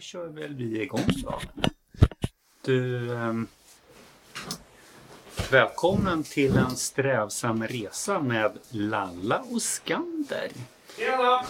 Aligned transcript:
kör 0.00 0.26
väl 0.26 0.54
vi 0.54 0.82
igång 0.82 1.06
då. 1.24 1.40
Du, 2.64 3.12
ehm, 3.14 3.46
välkommen 5.50 6.22
till 6.22 6.56
en 6.56 6.76
strävsam 6.76 7.62
resa 7.66 8.20
med 8.20 8.58
Lalla 8.70 9.38
och 9.38 9.62
Skander. 9.62 10.50
Tjena! 10.98 11.44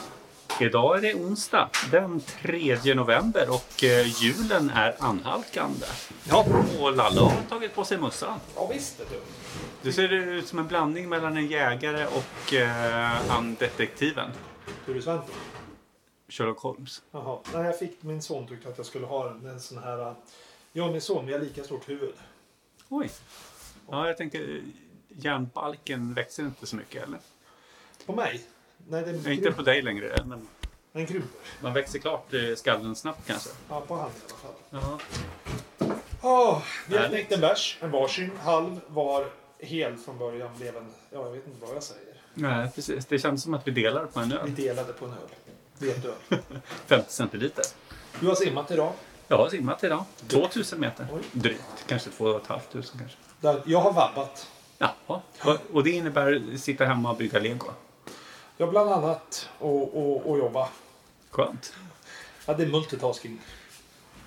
Idag 0.61 0.98
är 0.98 1.03
det 1.03 1.14
onsdag 1.14 1.71
den 1.90 2.21
3 2.21 2.95
november 2.95 3.46
och 3.51 3.85
eh, 3.85 4.22
julen 4.22 4.71
är 4.71 4.95
anhalkande. 4.99 5.87
Ja, 6.29 6.47
Och 6.81 6.97
Lalla 6.97 7.21
har 7.21 7.43
tagit 7.49 7.75
på 7.75 7.85
sig 7.85 7.99
mössan. 7.99 8.39
ja 8.57 8.71
visst 8.73 8.99
du. 8.99 9.21
Du 9.83 9.93
ser 9.93 10.13
ut 10.13 10.47
som 10.49 10.59
en 10.59 10.67
blandning 10.67 11.09
mellan 11.09 11.37
en 11.37 11.47
jägare 11.47 12.07
och 12.07 12.55
eh, 12.55 13.17
han 13.29 13.55
detektiven. 13.55 14.31
Ture 14.87 15.03
Sventon. 15.03 15.35
Sherlock 16.29 16.58
Holmes. 16.61 17.02
Jaha. 17.11 17.38
Nej, 17.54 17.64
jag 17.64 17.79
fick 17.79 18.02
min 18.02 18.22
son 18.22 18.46
tyckte 18.48 18.68
att 18.68 18.76
jag 18.76 18.86
skulle 18.86 19.06
ha 19.06 19.30
en, 19.30 19.46
en 19.46 19.61
sån 19.61 19.79
här... 19.79 20.14
Jag 20.72 20.86
och 20.86 20.93
min 20.93 21.00
son, 21.00 21.26
vi 21.26 21.32
har 21.32 21.40
lika 21.40 21.64
stort 21.64 21.89
huvud. 21.89 22.14
Oj. 22.89 23.11
Ja, 23.90 24.07
jag 24.07 24.17
tänkte 24.17 24.39
eh, 24.39 24.61
järnbalken 25.08 26.14
växer 26.14 26.43
inte 26.43 26.67
så 26.67 26.76
mycket 26.76 27.03
eller? 27.03 27.18
På 28.07 28.12
mig? 28.12 28.43
Nej, 28.89 29.03
den, 29.03 29.22
Ja, 29.25 29.31
Inte 29.31 29.53
på 29.53 29.62
dig 29.62 29.82
längre, 29.82 30.22
men 30.26 30.48
den 30.93 31.07
krymper. 31.07 31.40
man 31.62 31.72
växer 31.72 31.98
klart 31.98 32.33
skallen 32.56 32.97
snabbt 32.97 33.27
kanske. 33.27 33.50
Ja, 33.69 33.81
på 33.81 33.95
han 33.97 34.11
i 34.11 34.12
alla 34.28 34.39
fall. 34.39 34.55
Ja. 34.70 34.98
Oh, 36.22 36.62
vi 36.89 36.97
har 36.97 37.08
knäckt 37.08 37.33
en 37.33 37.41
bärs, 37.41 37.78
en 37.81 37.91
varsin. 37.91 38.31
Halv 38.42 38.81
var 38.89 39.27
hel 39.58 39.97
från 39.97 40.19
början. 40.19 40.50
Blev 40.58 40.77
en... 40.77 40.92
Ja, 41.11 41.25
jag 41.25 41.31
vet 41.33 41.47
inte 41.47 41.67
vad 41.67 41.77
jag 41.77 41.83
säger. 41.83 42.22
Nej, 42.34 42.70
precis. 42.75 43.06
Det 43.06 43.19
känns 43.19 43.42
som 43.42 43.55
att 43.55 43.67
vi 43.69 43.70
delar 43.72 44.06
på 44.06 44.20
en 44.20 44.28
Vi 44.28 44.34
öl. 44.36 44.55
delade 44.55 44.92
på 44.92 45.05
en 45.05 45.11
öl. 45.11 45.19
Vetöl. 45.78 46.12
50 46.86 47.12
centiliter. 47.12 47.64
Du 48.20 48.27
har 48.27 48.34
simmat 48.34 48.70
idag. 48.70 48.92
Jag 49.28 49.36
har 49.36 49.48
simmat 49.48 49.84
idag. 49.84 50.05
2000 50.28 50.80
meter. 50.80 51.06
Oj. 51.12 51.20
Drygt. 51.33 51.62
Kanske 51.86 52.11
2 52.11 52.41
500 52.41 52.62
kanske. 52.73 53.17
Där, 53.41 53.62
jag 53.67 53.81
har 53.81 53.92
vabbat. 53.92 54.48
Jaha. 54.78 55.20
Och- 55.73 55.84
det 55.84 55.91
innebär 55.91 56.56
sitta 56.56 56.84
hemma 56.84 57.11
och 57.11 57.17
bygga 57.17 57.39
lego. 57.39 57.67
Jag 58.56 58.70
bland 58.70 58.92
annat 58.92 59.48
och, 59.59 59.97
och, 59.97 60.31
och 60.31 60.39
jobba. 60.39 60.69
Skönt. 61.31 61.73
Ja, 62.47 62.55
det 62.55 62.62
är 62.62 62.67
multitasking. 62.67 63.41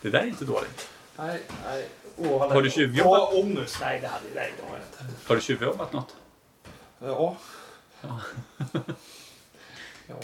Det 0.01 0.09
där 0.09 0.19
är 0.19 0.27
inte 0.27 0.45
dåligt. 0.45 0.89
Nej, 1.17 1.41
nej. 1.65 1.87
Åh, 2.17 2.51
Har 2.51 2.61
du 2.61 2.69
tjuvjobbat? 2.71 3.29
Åh, 3.33 3.39
ångest. 3.39 3.77
Nej, 3.81 3.99
det, 4.01 4.07
hade, 4.07 4.25
nej, 4.35 4.53
det 4.57 4.63
har 4.69 4.77
jag 4.77 4.85
inte. 5.09 5.27
Har 5.27 5.35
du 5.35 5.41
tjuvjobbat 5.41 5.93
något? 5.93 6.15
Ja. 6.99 7.37
Ja. 8.01 8.19
ja. 10.07 10.15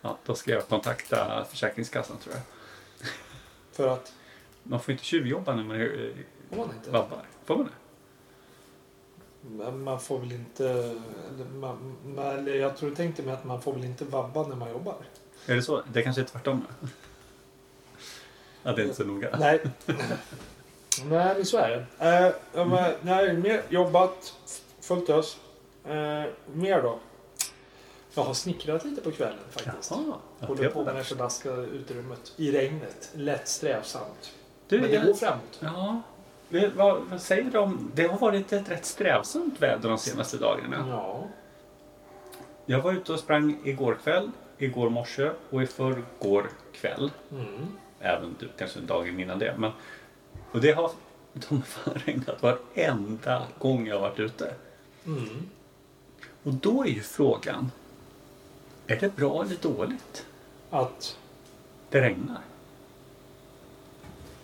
Ja, 0.00 0.18
då 0.26 0.34
ska 0.34 0.50
jag 0.50 0.68
kontakta 0.68 1.44
Försäkringskassan 1.50 2.16
tror 2.18 2.34
jag. 2.34 2.42
För 3.72 3.88
att... 3.88 4.12
Man 4.62 4.80
får 4.80 4.92
inte 4.92 5.04
tjuvjobba 5.04 5.54
när 5.54 5.64
man 5.64 5.80
är 5.80 6.12
Får 6.50 6.56
man 6.56 6.74
inte? 6.76 6.90
vabbar. 6.90 7.22
Får 7.44 7.56
man 7.56 7.64
det? 7.64 7.72
Men 9.48 9.82
man 9.82 10.00
får 10.00 10.18
väl 10.18 10.32
inte... 10.32 10.64
Eller 10.68 11.44
man, 11.44 11.96
man, 12.04 12.46
jag 12.46 12.76
tror 12.76 12.90
jag 12.90 12.96
tänkte 12.96 13.22
mig 13.22 13.34
att 13.34 13.44
man 13.44 13.62
får 13.62 13.72
väl 13.72 13.84
inte 13.84 14.04
vabba 14.04 14.46
när 14.46 14.56
man 14.56 14.70
jobbar. 14.70 14.96
Är 15.46 15.54
det 15.54 15.62
så? 15.62 15.82
Det 15.92 16.02
kanske 16.02 16.22
är 16.22 16.26
tvärtom. 16.26 16.66
Ja, 18.62 18.72
det 18.72 18.82
är 18.82 18.84
inte 18.84 18.96
så 18.96 19.04
noga. 19.04 19.36
Nej. 19.38 19.60
nej, 21.04 21.34
men 21.34 21.44
så 21.46 21.58
är 21.58 21.86
det. 21.98 22.08
Eh, 22.54 22.66
men, 22.66 22.94
nej, 23.02 23.36
mer 23.36 23.62
jobbat. 23.68 24.34
Fullt 24.80 25.10
ös. 25.10 25.36
Eh, 25.84 26.24
mer 26.54 26.82
då? 26.82 26.98
Jag 28.16 28.22
har 28.24 28.34
snickrat 28.34 28.84
lite 28.84 29.00
på 29.00 29.10
kvällen 29.12 29.38
faktiskt. 29.50 29.90
Jaha. 29.90 30.14
Ja, 30.40 30.46
Håller 30.46 30.68
på 30.70 30.84
med 30.84 30.96
det 30.96 31.04
förbaskade 31.04 31.62
utrymmet. 31.66 32.32
I 32.36 32.52
regnet. 32.52 33.10
Lätt 33.14 33.48
strävsamt. 33.48 34.34
Du, 34.68 34.80
Men 34.80 34.90
det 34.90 34.94
jag- 34.96 35.06
går 35.06 35.14
framåt. 35.14 35.58
Ja. 35.60 36.02
Vad, 36.74 37.02
vad 37.02 37.20
säger 37.22 37.50
du 37.50 37.58
om... 37.58 37.90
Det 37.94 38.06
har 38.06 38.18
varit 38.18 38.52
ett 38.52 38.70
rätt 38.70 38.84
strävsamt 38.84 39.62
väder 39.62 39.88
de 39.88 39.98
senaste 39.98 40.36
dagarna. 40.36 40.86
Ja. 40.90 41.24
Jag 42.66 42.80
var 42.82 42.92
ute 42.92 43.12
och 43.12 43.18
sprang 43.18 43.60
igår 43.64 43.98
kväll, 44.04 44.30
igår 44.58 44.90
morse 44.90 45.30
och 45.50 45.62
i 45.62 45.66
förrgår 45.66 46.50
kväll. 46.72 47.10
Mm. 47.30 47.66
Även 48.00 48.36
du, 48.38 48.48
kanske 48.58 48.80
dagen 48.80 49.20
innan 49.20 49.38
det. 49.38 49.54
Men, 49.58 49.70
och 50.52 50.60
det 50.60 50.72
har 50.72 50.90
de 51.32 51.62
har 51.84 51.94
regnat 51.94 52.42
varenda 52.42 53.42
gång 53.58 53.86
jag 53.86 53.94
har 53.94 54.00
varit 54.08 54.18
ute. 54.20 54.54
Mm. 55.06 55.48
Och 56.42 56.52
då 56.54 56.82
är 56.84 56.88
ju 56.88 57.00
frågan. 57.00 57.70
Är 58.86 58.96
det 58.96 59.16
bra 59.16 59.42
eller 59.42 59.56
dåligt? 59.56 60.26
Att... 60.70 61.16
det 61.90 62.00
regnar. 62.00 62.40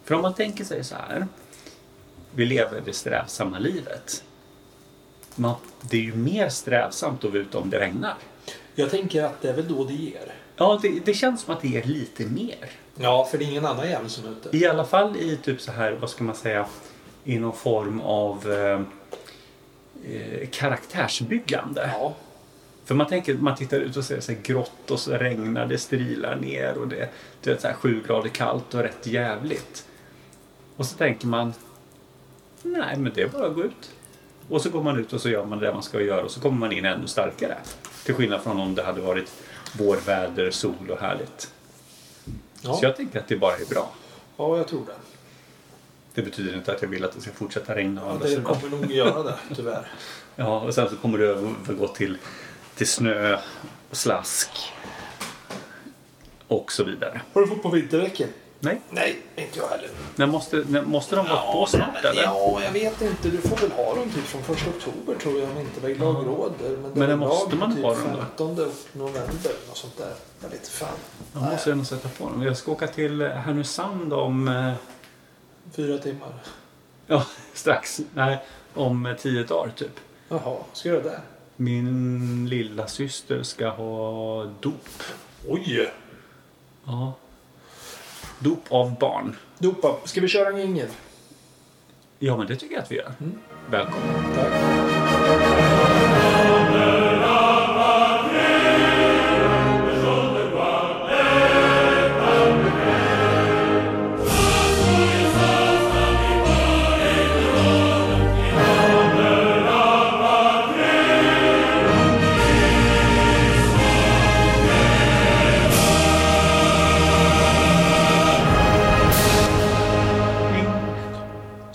För 0.05 0.15
om 0.15 0.23
man 0.23 0.35
tänker 0.35 0.65
sig 0.65 0.85
så 0.85 0.95
här. 0.95 1.27
Vi 2.35 2.47
lever 2.47 2.83
det 2.85 2.93
strävsamma 2.93 3.59
livet. 3.59 4.25
Man, 5.35 5.55
det 5.81 5.97
är 5.97 6.03
ju 6.03 6.15
mer 6.15 6.49
strävsamt 6.49 7.25
att 7.25 7.31
vara 7.31 7.43
ute 7.43 7.59
om 7.59 7.71
det 7.71 7.81
regnar. 7.81 8.15
Jag 8.75 8.91
tänker 8.91 9.23
att 9.25 9.43
det 9.43 9.49
är 9.49 9.55
väl 9.55 9.69
då 9.69 9.85
det 9.85 9.95
ger. 9.95 10.35
Ja, 10.57 10.79
det, 10.83 11.01
det 11.05 11.15
känns 11.15 11.41
som 11.41 11.55
att 11.55 11.63
det 11.63 11.77
är 11.77 11.85
lite 11.85 12.27
mer. 12.27 12.71
Ja, 12.95 13.25
för 13.31 13.39
det 13.39 13.45
är 13.45 13.47
ingen 13.49 13.67
annan 13.67 13.91
jävel 13.91 14.11
som 14.11 14.27
är 14.27 14.31
ute. 14.31 14.57
I 14.57 14.67
alla 14.67 14.85
fall 14.85 15.17
i 15.17 15.37
typ 15.37 15.61
så 15.61 15.73
här, 15.73 15.93
vad 15.93 16.11
ska 16.11 16.25
man 16.25 16.35
säga, 16.35 16.67
i 17.25 17.39
någon 17.39 17.57
form 17.57 18.01
av 18.01 18.51
eh, 18.51 18.81
eh, 20.15 20.49
karaktärsbyggande. 20.51 21.91
Ja. 21.93 22.15
För 22.85 22.95
man 22.95 23.07
tänker, 23.07 23.35
man 23.35 23.57
tittar 23.57 23.81
ut 23.81 23.97
och 23.97 24.05
ser 24.05 24.21
så 24.21 24.33
här 24.33 24.39
grått 24.43 24.91
och 24.91 25.01
så 25.01 25.13
regnar 25.13 25.67
det, 25.67 25.79
strilar 25.79 26.37
ner 26.37 26.79
och 26.79 26.89
det, 26.89 27.09
du 27.43 27.51
vet, 27.51 27.61
så 27.61 27.67
här 27.67 27.75
sju 27.75 28.03
grader 28.07 28.29
kallt 28.29 28.75
och 28.75 28.81
rätt 28.81 29.07
jävligt. 29.07 29.87
Och 30.77 30.87
så 30.87 30.97
tänker 30.97 31.27
man, 31.27 31.53
nej 32.63 32.97
men 32.99 33.13
det 33.15 33.23
är 33.23 33.29
bara 33.29 33.47
att 33.47 33.55
gå 33.55 33.65
ut. 33.65 33.91
Och 34.49 34.63
så 34.63 34.71
går 34.71 34.83
man 34.83 34.99
ut 34.99 35.13
och 35.13 35.21
så 35.21 35.29
gör 35.29 35.45
man 35.45 35.59
det 35.59 35.73
man 35.73 35.83
ska 35.83 36.01
göra 36.01 36.23
och 36.23 36.31
så 36.31 36.41
kommer 36.41 36.59
man 36.59 36.73
in 36.73 36.85
ännu 36.85 37.07
starkare. 37.07 37.57
Till 38.05 38.15
skillnad 38.15 38.43
från 38.43 38.61
om 38.61 38.75
det 38.75 38.83
hade 38.83 39.01
varit 39.01 39.33
vårväder, 39.79 40.51
sol 40.51 40.91
och 40.91 40.99
härligt. 40.99 41.53
Ja. 42.63 42.75
Så 42.75 42.85
jag 42.85 42.97
tänker 42.97 43.19
att 43.19 43.29
det 43.29 43.37
bara 43.37 43.57
är 43.57 43.67
bra. 43.67 43.93
ja, 44.37 44.57
jag 44.57 44.69
tror 44.69 44.87
det. 44.87 44.93
Det 46.15 46.23
betyder 46.23 46.57
inte 46.57 46.73
att 46.73 46.83
jag 46.83 46.89
vill 46.89 47.05
att 47.05 47.13
det 47.13 47.21
ska 47.21 47.31
fortsätta 47.33 47.75
regna. 47.75 48.01
Ja, 48.07 48.29
det 48.29 48.43
kommer 48.43 48.69
nog 48.71 48.93
göra 48.93 49.23
det, 49.23 49.35
tyvärr. 49.55 49.87
Ja, 50.37 50.61
och 50.61 50.75
sen 50.75 50.89
så 50.89 50.97
kommer 50.97 51.19
det 51.19 51.27
övergå 51.27 51.89
till, 51.89 52.19
till 52.77 52.87
snö 52.89 53.39
och 53.91 53.97
slask. 53.97 54.51
Och 56.49 56.73
så 56.73 56.85
vidare. 56.85 57.21
Har 57.33 57.41
du 57.41 57.47
fått 57.47 57.63
på 57.63 57.69
vinterdäcken? 57.69 58.29
Nej, 58.61 58.81
Nej, 58.91 59.23
inte 59.37 59.59
jag 59.59 59.69
heller. 59.69 59.89
när 60.17 60.27
måste, 60.27 60.65
när, 60.69 60.83
måste 60.83 61.17
de 61.17 61.27
vara 61.27 61.53
på 61.53 61.67
snart 61.67 61.89
men, 62.03 62.05
eller? 62.13 62.23
Ja, 62.23 62.61
jag 62.65 62.73
vet 62.73 63.03
inte. 63.03 63.29
Du 63.29 63.39
får 63.39 63.57
väl 63.57 63.73
ha 63.73 63.95
dem 63.95 64.11
typ 64.11 64.25
från 64.25 64.43
första 64.43 64.71
oktober 64.71 65.15
tror 65.15 65.41
jag 65.41 65.51
om 65.51 65.59
inte 65.59 65.81
väglag 65.81 66.27
råder. 66.27 66.77
Men, 66.77 66.83
det 66.95 66.99
Men 67.01 67.09
lag 67.11 67.19
måste 67.19 67.57
man 67.57 67.75
typ 67.75 67.85
ha 67.85 67.95
dem 67.95 68.03
då? 68.13 68.19
15 68.19 68.57
november 68.93 69.53
och 69.71 69.77
sånt 69.77 69.99
där. 69.99 70.13
Jag 70.43 70.49
vet 70.49 70.69
fan. 70.69 70.89
Jag 71.35 71.43
måste 71.43 71.75
nog 71.75 71.87
sätta 71.87 72.09
på 72.09 72.25
dem. 72.25 72.43
Jag 72.43 72.57
ska 72.57 72.73
åka 72.73 72.87
till 72.87 73.23
Härnösand 73.23 74.13
om... 74.13 74.49
eh, 74.49 74.73
Fyra 75.77 75.99
timmar. 75.99 76.35
Ja, 77.07 77.27
strax. 77.55 78.01
Nej, 78.15 78.39
om 78.75 79.15
tio 79.21 79.43
dagar 79.45 79.73
typ. 79.77 80.01
Jaha, 80.29 80.57
ska 80.73 80.89
göra 80.89 81.03
det? 81.03 81.21
Min 81.63 82.49
lilla 82.49 82.87
syster 82.87 83.43
ska 83.43 83.69
ha 83.69 84.45
dop. 84.61 84.89
Oj! 85.49 85.93
Ja. 86.85 87.13
Dop 88.39 88.73
av 88.73 88.99
barn. 88.99 89.37
Dopa. 89.59 89.97
Ska 90.05 90.21
vi 90.21 90.29
köra 90.29 90.49
en 90.49 90.61
jingel? 90.61 90.89
Ja, 92.19 92.37
men 92.37 92.47
det 92.47 92.57
tycker 92.57 92.75
jag 92.75 92.83
att 92.83 92.93
vi 92.93 92.97
gör. 92.97 93.13
Mm. 93.21 93.39
Välkommen. 93.71 94.35
Tack. 94.35 95.72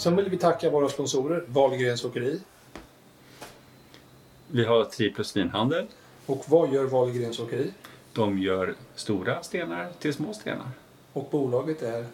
Sen 0.08 0.16
vill 0.16 0.30
vi 0.30 0.38
tacka 0.38 0.70
våra 0.70 0.90
sponsorer. 0.90 1.44
Wahlgrens 1.48 2.06
Åkeri. 2.06 2.40
Vi 4.48 4.66
har 4.66 4.84
Triplus 4.84 5.38
vinhandel. 5.38 5.88
Och 6.26 6.44
vad 6.48 6.74
gör 6.74 6.84
Wahlgrens 6.84 7.40
Åkeri? 7.40 7.74
De 8.14 8.40
gör 8.40 8.76
stora 8.96 9.44
stenar 9.44 9.90
till 10.00 10.14
små 10.14 10.34
stenar. 10.34 10.68
Och 11.14 11.28
bolaget 11.32 11.82
är 11.82 12.06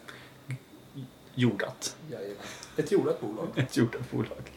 Jordat. 1.36 1.96
jajamän, 2.12 2.36
ett 2.78 2.92
jordat 2.92 3.22
bolag. 3.22 3.48
Ett 3.56 3.78
jordat 3.78 4.12
bolag. 4.12 4.52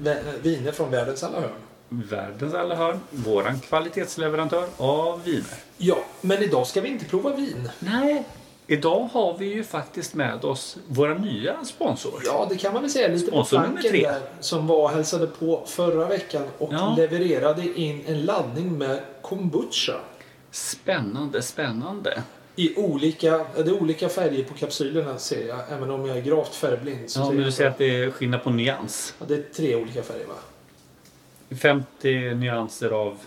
Vä- 0.00 0.22
Viner 0.42 0.72
från 0.72 0.90
världens 0.90 1.22
alla 1.22 1.40
hörn. 1.40 1.60
Världens 1.88 2.54
alla 2.54 2.74
hörn. 2.76 3.00
Våran 3.10 3.60
kvalitetsleverantör 3.60 4.68
av 4.76 5.24
viner. 5.24 5.58
Ja, 5.78 5.98
men 6.20 6.42
idag 6.42 6.66
ska 6.66 6.80
vi 6.80 6.88
inte 6.88 7.04
prova 7.04 7.36
vin. 7.36 7.70
Nej, 7.78 8.24
Idag 8.66 9.08
har 9.12 9.36
vi 9.38 9.46
ju 9.54 9.64
faktiskt 9.64 10.14
med 10.14 10.44
oss 10.44 10.76
våra 10.88 11.14
nya 11.14 11.64
sponsor. 11.64 12.12
Ja, 12.24 12.46
det 12.50 12.56
kan 12.56 12.72
man 12.72 12.82
väl 12.82 12.90
säga 12.90 13.08
lite 13.08 13.24
på 13.30 13.44
Sponsor 13.44 13.58
flanken 13.58 13.90
tre. 13.90 14.02
där. 14.08 14.20
Som 14.40 14.66
var 14.66 14.88
hälsade 14.88 15.26
på 15.26 15.62
förra 15.66 16.08
veckan 16.08 16.42
och 16.58 16.72
Ja. 16.72 16.94
levererade 16.98 17.80
in 17.80 18.04
en 18.06 18.22
laddning 18.24 18.78
med 18.78 19.00
kombucha. 19.22 19.94
Spännande, 20.50 21.42
spännande. 21.42 22.22
I 22.56 22.76
olika, 22.76 23.30
det 23.56 23.60
är 23.60 23.82
olika 23.82 24.08
färger 24.08 24.44
på 24.44 24.54
kapsylerna 24.54 25.18
ser 25.18 25.48
jag. 25.48 25.58
Även 25.72 25.90
om 25.90 26.06
jag 26.06 26.16
är 26.16 26.22
gravt 26.22 26.54
färgblind. 26.54 27.10
Så 27.10 27.20
Ja, 27.20 27.30
men 27.30 27.44
du 27.44 27.52
ser 27.52 27.66
att 27.66 27.78
det 27.78 28.02
är 28.04 28.10
skillnad 28.10 28.42
på 28.44 28.50
nyans. 28.50 29.14
Ja, 29.18 29.24
det 29.28 29.34
är 29.34 29.42
tre 29.56 29.76
olika 29.76 30.02
färger 30.02 30.26
va? 30.26 30.34
50 31.56 32.34
nyanser 32.34 32.90
av 32.90 33.18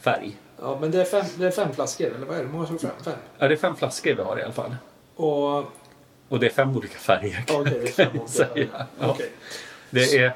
färg. 0.00 0.36
Ja, 0.60 0.78
men 0.80 0.90
det 0.90 1.00
är 1.00 1.04
fem, 1.04 1.24
det 1.38 1.46
är 1.46 1.50
fem 1.50 1.74
flaskor, 1.74 2.06
eller 2.06 2.26
vad 2.26 2.36
är 2.36 2.42
det? 2.42 2.48
Många 2.48 2.66
som 2.66 2.78
fem? 2.78 2.90
Fem? 3.04 3.14
Ja, 3.38 3.48
det 3.48 3.54
är 3.54 3.58
fem 3.58 3.76
flaskor 3.76 4.14
vi 4.14 4.22
har 4.22 4.38
i 4.38 4.42
alla 4.42 4.52
fall. 4.52 4.76
Och... 5.16 5.64
Och 6.28 6.40
det 6.40 6.46
är 6.46 6.50
fem 6.50 6.76
olika 6.76 6.98
färger. 6.98 7.44
ja, 7.48 7.60
Okej, 7.60 7.72
det 7.80 7.88
är 7.88 7.92
fem 7.92 8.08
olika 8.20 8.26
färger. 8.26 8.68
Ja. 8.72 9.10
Okej. 9.10 9.30
Det 9.90 10.18
är 10.18 10.32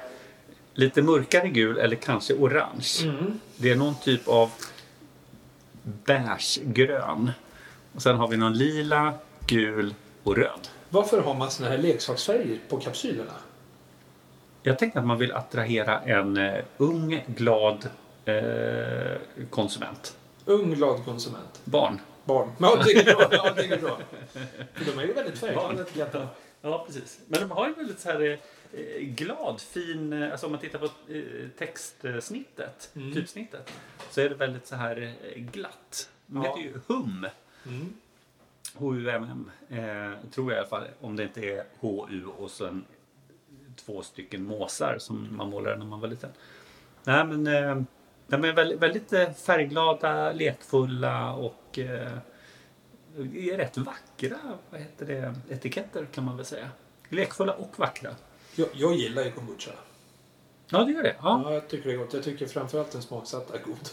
lite 0.75 1.03
mörkare 1.03 1.49
gul 1.49 1.79
eller 1.79 1.97
kanske 1.97 2.35
orange. 2.35 2.89
Mm. 3.03 3.41
Det 3.57 3.71
är 3.71 3.77
någon 3.77 3.95
typ 3.95 4.29
av 4.29 4.51
beigegrön. 5.83 7.31
Och 7.95 8.03
sen 8.03 8.17
har 8.17 8.29
vi 8.29 8.37
någon 8.37 8.55
lila, 8.59 9.15
gul 9.47 9.95
och 10.23 10.37
röd. 10.37 10.69
Varför 10.89 11.23
har 11.23 11.35
man 11.35 11.51
såna 11.51 11.69
här 11.69 11.79
leksaksfärger 11.79 12.59
på 12.69 12.77
kapsylerna? 12.77 13.33
Jag 14.63 14.79
tänkte 14.79 14.99
att 14.99 15.07
man 15.07 15.19
vill 15.19 15.33
attrahera 15.33 16.01
en 16.01 16.37
eh, 16.37 16.65
ung, 16.77 17.25
glad 17.27 17.89
eh, 18.25 19.19
konsument. 19.51 20.17
Ung, 20.45 20.75
glad 20.75 21.05
konsument. 21.05 21.61
Barn. 21.65 22.01
Barn. 22.25 22.51
Ja, 22.59 22.83
det 22.85 22.93
är 22.93 23.05
bra. 23.15 23.29
Ja, 23.33 23.53
det 23.57 23.65
är 23.65 23.79
bra. 23.81 23.99
De 24.87 24.99
är 24.99 25.03
ju 25.07 25.13
väldigt 25.13 25.39
färgglada. 25.39 26.29
Ja, 26.63 26.85
precis. 26.87 27.21
Men 27.27 27.41
de 27.41 27.51
har 27.51 27.69
ju 27.69 27.75
väldigt 27.75 28.01
så 28.01 28.09
här 28.11 28.39
eh, 28.73 29.01
glad, 29.01 29.61
fin... 29.61 30.13
eh, 30.13 30.31
Alltså 30.33 30.47
om 30.47 30.53
man 30.53 30.61
tittar 30.61 30.79
på 30.79 30.85
eh, 30.85 31.49
textsnittet, 31.59 32.91
Mm. 32.97 33.13
typsnittet, 33.15 33.71
så 34.11 34.21
är 34.21 34.29
det 34.29 34.35
väldigt 34.35 34.67
så 34.67 34.77
här 34.77 35.15
glatt. 35.37 36.11
De 36.27 36.43
Ja. 36.45 36.49
heter 36.57 36.61
ju 36.63 36.81
HUM. 36.87 37.27
Mm. 37.67 37.95
H-U-M-M. 38.75 39.51
Eh, 39.69 40.31
tror 40.31 40.53
jag 40.53 40.57
i 40.57 40.61
alla 40.61 40.69
fall. 40.69 40.85
Om 41.01 41.17
det 41.17 41.23
inte 41.23 41.41
är 41.41 41.65
H-U 41.81 42.25
och 42.39 42.51
sen 42.51 42.85
två 43.77 44.03
stycken 44.03 44.45
måsar 44.45 44.97
som 44.99 45.29
man 45.37 45.51
målade 45.51 45.77
när 45.77 45.87
man 45.87 46.01
var 46.01 46.09
liten. 46.09 46.31
Nej 47.05 47.25
men 47.25 47.47
eh, 47.47 47.83
de 48.31 48.45
är 48.45 48.53
väldigt, 48.53 48.79
väldigt 48.79 49.13
eh, 49.13 49.33
färgglada, 49.33 50.33
lekfulla 50.33 51.33
och 51.33 51.79
eh, 51.79 52.13
är 53.35 53.57
rätt 53.57 53.77
vackra 53.79 54.39
vad 54.71 54.81
heter 54.81 55.07
det, 55.07 55.35
etiketter 55.55 56.07
kan 56.13 56.25
man 56.25 56.37
väl 56.37 56.47
säga. 56.47 56.69
Lekfulla 57.09 57.53
och 57.55 57.79
vackra. 57.79 58.11
Jag, 58.55 58.69
jag 58.73 58.95
gillar 58.95 59.25
ju 59.25 59.31
kombucha. 59.31 59.71
Ja, 60.71 60.85
det 60.85 60.93
gör 60.93 61.03
det. 61.03 61.17
Ja, 61.23 61.43
Ja, 61.45 61.55
jag 61.55 61.69
tycker 61.69 61.89
det 61.89 61.95
är 61.95 61.99
gott. 61.99 62.13
Jag 62.15 62.23
tycker 62.23 62.47
framförallt 62.47 62.91
den 62.91 63.03
smaksatta 63.03 63.55
är 63.55 63.63
god. 63.63 63.89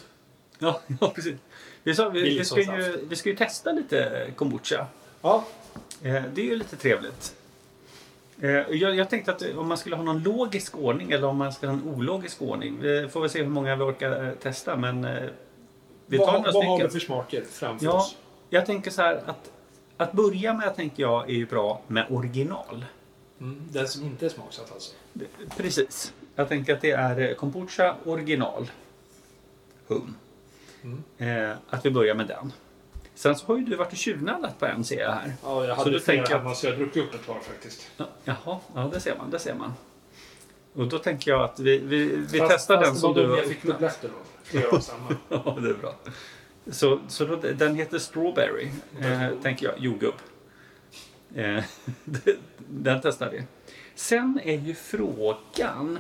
ja, 0.60 0.81
ja 1.01 1.12
precis. 1.16 1.36
Vi, 1.84 1.95
sa, 1.95 2.10
vi, 2.10 2.38
vi, 2.38 2.45
ska 2.45 2.60
ju, 2.62 3.06
vi 3.10 3.16
ska 3.16 3.30
ju 3.30 3.36
testa 3.36 3.72
lite 3.72 4.31
kombucha. 4.36 4.88
Ja, 5.22 5.45
Eh, 6.04 6.24
Det 6.34 6.42
är 6.42 6.45
ju 6.45 6.56
lite 6.56 6.75
trevligt. 6.75 7.36
Eh, 8.42 8.50
Jag, 8.50 8.95
jag 8.95 9.10
tänkte 9.10 9.31
att 9.31 9.42
om 9.57 9.68
man 9.68 9.78
skulle 9.78 9.95
ha 9.95 10.04
någon 10.04 10.24
logisk 10.24 10.78
ordning 10.78 11.12
eller 11.12 11.28
om 11.28 11.38
man 11.38 11.54
ska 11.54 11.68
ha 11.68 11.74
en 11.74 11.84
ologisk 11.84 12.42
ordning. 12.42 12.78
Vi 12.81 13.07
får 13.10 13.22
väl 13.22 13.30
se 13.30 13.42
hur 13.44 13.50
många 13.50 13.75
vi 13.75 13.84
orkar 13.84 14.24
eh, 14.28 14.31
testa 14.34 14.75
men 14.78 15.06
eh, 15.06 15.24
vi 16.06 16.18
tar 16.18 16.25
vad, 16.25 16.34
några 16.34 16.51
vad 16.51 16.66
har 16.66 16.80
vi 16.84 16.89
för 16.89 17.00
smaker 17.00 17.44
framför 17.51 17.86
Ja, 17.86 17.94
oss? 17.98 18.16
jag 18.50 18.66
tänker 18.66 18.92
så 18.92 19.01
här 19.01 19.22
att 19.25 19.51
att 19.98 20.12
börja 20.12 20.54
med 20.54 20.75
tänker 20.75 21.04
jag 21.04 21.30
är 21.30 21.34
ju 21.34 21.45
bra 21.45 21.81
med 21.88 22.06
original. 22.10 22.86
Mm, 23.39 23.62
den 23.72 23.88
som 23.88 24.04
inte 24.06 24.25
är 24.25 24.30
smaksatt 24.30 24.72
alltså. 24.74 24.94
Precis. 25.57 26.13
Jag 26.36 26.50
tänker 26.50 26.74
att 26.74 26.81
det 26.81 26.92
är 26.92 27.19
eh, 27.30 27.34
kombucha 27.36 27.95
original. 28.06 28.72
Hum. 29.88 30.16
Mm. 30.84 31.04
Eh, 31.51 31.57
att 31.69 31.86
vi 31.86 31.92
börjar 31.92 32.16
med 32.16 32.28
den. 32.28 32.54
Sen 33.17 33.35
så 33.35 33.45
har 33.45 33.57
ju 33.57 33.63
du 33.65 33.75
varit 33.75 33.91
och 33.91 33.97
tjuvnallat 33.97 34.59
på 34.59 34.65
en 34.65 34.83
ser 34.83 34.99
jag 34.99 35.11
här. 35.11 35.33
Ja, 35.43 35.65
jag 35.65 35.75
hade 35.75 35.91
då 35.91 35.99
flera 35.99 36.17
tänker 36.17 36.31
jag- 36.33 36.39
hemma 36.39 36.55
så 36.55 36.67
jag 36.67 36.77
druckit 36.77 37.03
upp 37.03 37.13
ett 37.13 37.27
par 37.27 37.39
faktiskt. 37.39 37.87
Ja, 37.97 38.05
jaha, 38.23 38.59
ja 38.75 38.89
det 38.93 38.99
ser 38.99 39.17
man. 39.17 39.29
Det 39.31 39.39
ser 39.39 39.53
man. 39.53 39.73
Och 40.73 40.87
då 40.87 40.99
tänker 40.99 41.31
jag 41.31 41.41
att 41.41 41.59
vi, 41.59 41.77
vi, 41.77 42.05
vi 42.31 42.39
Fast- 42.39 42.51
testar 42.51 42.75
fast 42.77 42.87
den 42.91 42.95
som 42.95 43.13
du 43.13 43.27
har 43.29 43.37
jag 43.37 43.45
fick 43.47 43.63
dubbletter 43.63 44.07
av. 44.09 44.13
Flera 44.43 44.69
av 44.69 44.79
samma. 44.79 45.15
Ja, 45.29 45.57
det 45.61 45.69
är 45.69 45.73
bra. 45.73 45.95
Så, 46.71 46.99
så 47.07 47.25
då, 47.25 47.35
den 47.35 47.75
heter 47.75 47.99
Strawberry, 47.99 48.69
eh, 48.99 49.29
tänker 49.43 49.65
jag. 49.65 49.79
Jordgubb. 49.79 50.13
Eh, 51.35 51.63
den 52.57 52.99
testar 53.03 53.29
vi. 53.31 53.43
Sen 53.95 54.39
är 54.43 54.57
ju 54.57 54.75
frågan. 54.75 55.99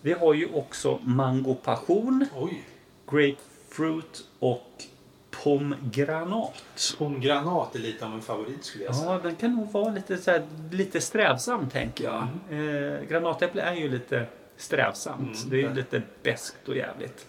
Vi 0.00 0.12
har 0.12 0.34
ju 0.34 0.46
också 0.52 0.98
mango 1.02 1.54
passion, 1.54 2.26
Oj. 2.36 2.64
grapefruit 3.10 4.24
och 4.38 4.70
pomgranat. 5.42 6.62
Pomgranat 6.98 7.74
är 7.74 7.78
lite 7.78 8.06
av 8.06 8.12
en 8.12 8.22
favorit 8.22 8.64
skulle 8.64 8.84
jag 8.84 8.96
säga. 8.96 9.12
Ja, 9.12 9.18
den 9.22 9.36
kan 9.36 9.54
nog 9.54 9.72
vara 9.72 9.90
lite, 9.94 10.16
så 10.16 10.30
här, 10.30 10.46
lite 10.70 11.00
strävsam 11.00 11.70
tänker 11.70 12.04
jag. 12.04 12.22
Eh, 12.50 13.00
granatäpple 13.08 13.62
är 13.62 13.74
ju 13.74 13.88
lite 13.88 14.26
strävsamt. 14.56 15.36
Mm. 15.36 15.50
Det 15.50 15.56
är 15.56 15.60
ju 15.60 15.74
lite 15.74 16.02
beskt 16.22 16.68
och 16.68 16.76
jävligt. 16.76 17.26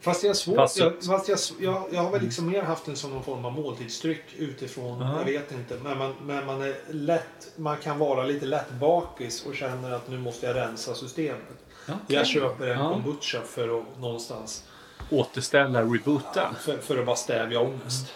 Fast 0.00 0.22
jag, 0.22 0.30
är 0.30 0.34
svår, 0.34 0.56
Fast- 0.56 0.78
jag, 0.78 1.04
fast 1.04 1.28
jag, 1.28 1.38
jag, 1.60 1.88
jag 1.92 2.02
har 2.02 2.10
väl 2.10 2.22
liksom 2.22 2.50
mer 2.50 2.62
haft 2.62 2.84
den 2.86 2.96
som 2.96 3.10
någon 3.10 3.24
form 3.24 3.44
av 3.44 3.52
måltidsdryck 3.52 4.24
utifrån. 4.38 5.00
Ja. 5.00 5.18
Jag 5.18 5.24
vet 5.24 5.52
inte. 5.52 5.78
Men 5.82 5.98
man, 5.98 6.14
men 6.22 6.46
man 6.46 6.62
är 6.62 6.74
lätt. 6.90 7.52
Man 7.56 7.76
kan 7.76 7.98
vara 7.98 8.24
lite 8.24 8.46
lätt 8.46 8.70
bakis 8.70 9.46
och 9.46 9.54
känner 9.54 9.90
att 9.90 10.08
nu 10.10 10.18
måste 10.18 10.46
jag 10.46 10.56
rensa 10.56 10.94
systemet. 10.94 11.64
Okej. 11.88 11.98
Jag 12.06 12.26
köper 12.26 12.66
en 12.66 12.78
kombucha 12.78 13.40
för 13.40 13.78
att 13.78 13.98
någonstans. 14.00 14.64
Återställa, 15.10 15.82
reboota. 15.82 16.54
För, 16.60 16.78
för 16.78 16.98
att 16.98 17.06
bara 17.06 17.16
stävja 17.16 17.60
ångest. 17.60 18.06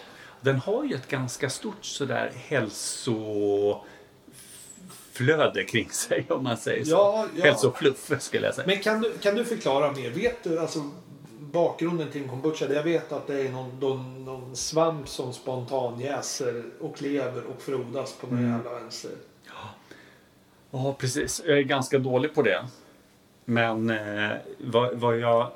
Den 0.41 0.59
har 0.59 0.83
ju 0.83 0.95
ett 0.95 1.07
ganska 1.07 1.49
stort 1.49 1.85
sådär 1.85 2.31
hälsoflöde 2.35 3.83
kring 5.67 5.89
sig 5.89 6.25
om 6.29 6.43
man 6.43 6.57
säger 6.57 6.83
så. 6.85 6.91
Ja, 6.91 7.25
ja. 7.35 7.43
Hälsofluff 7.43 8.11
skulle 8.21 8.45
jag 8.45 8.55
säga. 8.55 8.67
Men 8.67 8.79
kan 8.79 9.01
du, 9.01 9.17
kan 9.17 9.35
du 9.35 9.45
förklara 9.45 9.91
mer? 9.91 10.09
Vet 10.09 10.43
du 10.43 10.59
alltså 10.59 10.89
bakgrunden 11.39 12.11
till 12.11 12.21
en 12.23 12.29
kombucha? 12.29 12.73
Jag 12.73 12.83
vet 12.83 13.11
att 13.11 13.27
det 13.27 13.41
är 13.41 13.49
någon, 13.51 13.79
någon, 13.79 14.25
någon 14.25 14.55
svamp 14.55 15.07
som 15.09 15.33
spontan 15.33 15.99
jäser 15.99 16.63
och 16.79 17.01
lever 17.01 17.43
och 17.43 17.61
frodas 17.61 18.13
på 18.13 18.27
den 18.27 18.37
Mm. 18.37 18.51
jävla 18.51 18.73
vänster. 18.79 19.11
Ja, 20.71 20.95
precis. 20.97 21.41
Jag 21.45 21.57
är 21.57 21.61
ganska 21.61 21.97
dålig 21.99 22.35
på 22.35 22.41
det. 22.41 22.65
Men 23.45 23.89
eh, 23.89 24.29
vad, 24.59 24.95
vad 24.97 25.17
jag 25.19 25.51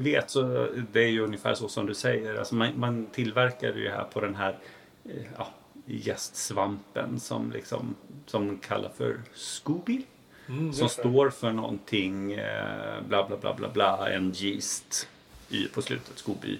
vet 0.00 0.30
så 0.30 0.68
det 0.92 1.00
är 1.00 1.08
ju 1.08 1.20
ungefär 1.20 1.54
så 1.54 1.68
som 1.68 1.86
du 1.86 1.94
säger. 1.94 2.34
Alltså 2.38 2.54
man, 2.54 2.80
man 2.80 3.06
tillverkar 3.06 3.74
ju 3.74 3.88
här 3.90 4.04
på 4.04 4.20
den 4.20 4.34
här 4.34 4.58
eh, 5.04 5.22
ja, 5.38 5.48
gästsvampen 5.86 7.20
som 7.20 7.52
liksom 7.52 7.94
som 8.26 8.58
kallar 8.58 8.90
för 8.90 9.20
Scooby. 9.34 10.02
Mm, 10.48 10.72
Som 10.72 10.88
står 10.88 11.30
för 11.30 11.52
någonting, 11.52 12.32
eh, 12.32 13.02
bla 13.08 13.26
bla 13.26 13.36
bla 13.36 13.54
bla 13.54 13.68
bla, 13.68 14.10
en 14.10 14.32
yeast 14.36 15.08
y 15.50 15.68
på 15.68 15.82
slutet, 15.82 16.18
Scooby. 16.18 16.58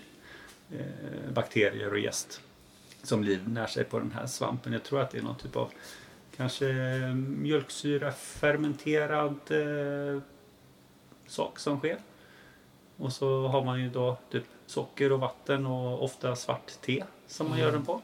Eh, 0.72 1.32
bakterier 1.34 1.90
och 1.90 1.98
jäst 1.98 2.40
som 3.02 3.24
livnär 3.24 3.66
sig 3.66 3.84
på 3.84 3.98
den 3.98 4.12
här 4.12 4.26
svampen. 4.26 4.72
Jag 4.72 4.82
tror 4.82 5.00
att 5.00 5.10
det 5.10 5.18
är 5.18 5.22
någon 5.22 5.36
typ 5.36 5.56
av 5.56 5.70
kanske 6.36 6.66
mjölksyra 7.16 8.12
fermenterad 8.12 9.38
eh, 9.50 10.22
sak 11.26 11.58
som 11.58 11.78
sker. 11.78 11.98
Och 12.96 13.12
så 13.12 13.46
har 13.48 13.64
man 13.64 13.80
ju 13.82 13.88
då 13.90 14.16
typ 14.30 14.44
socker 14.66 15.12
och 15.12 15.20
vatten 15.20 15.66
och 15.66 16.04
ofta 16.04 16.36
svart 16.36 16.72
te 16.80 17.04
som 17.26 17.48
man 17.48 17.58
Mm. 17.58 17.64
gör 17.66 17.72
den 17.72 17.84
på. 17.84 18.00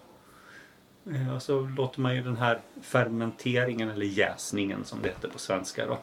Eh, 1.10 1.34
Och 1.34 1.42
så 1.42 1.60
låter 1.60 2.00
man 2.00 2.14
ju 2.16 2.22
den 2.22 2.36
här 2.36 2.60
fermenteringen 2.82 3.90
eller 3.90 4.06
jäsningen 4.06 4.84
som 4.84 5.02
det 5.02 5.08
heter 5.08 5.28
på 5.28 5.38
svenska 5.38 5.86
då, 5.86 5.98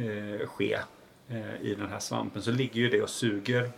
eh, 0.00 0.46
ske 0.46 0.78
eh, 1.28 1.60
i 1.62 1.74
den 1.74 1.88
här 1.88 1.98
svampen. 1.98 2.42
Så 2.42 2.50
ligger 2.50 2.80
ju 2.80 2.88
det 2.90 3.02
och 3.02 3.10
suger 3.10 3.70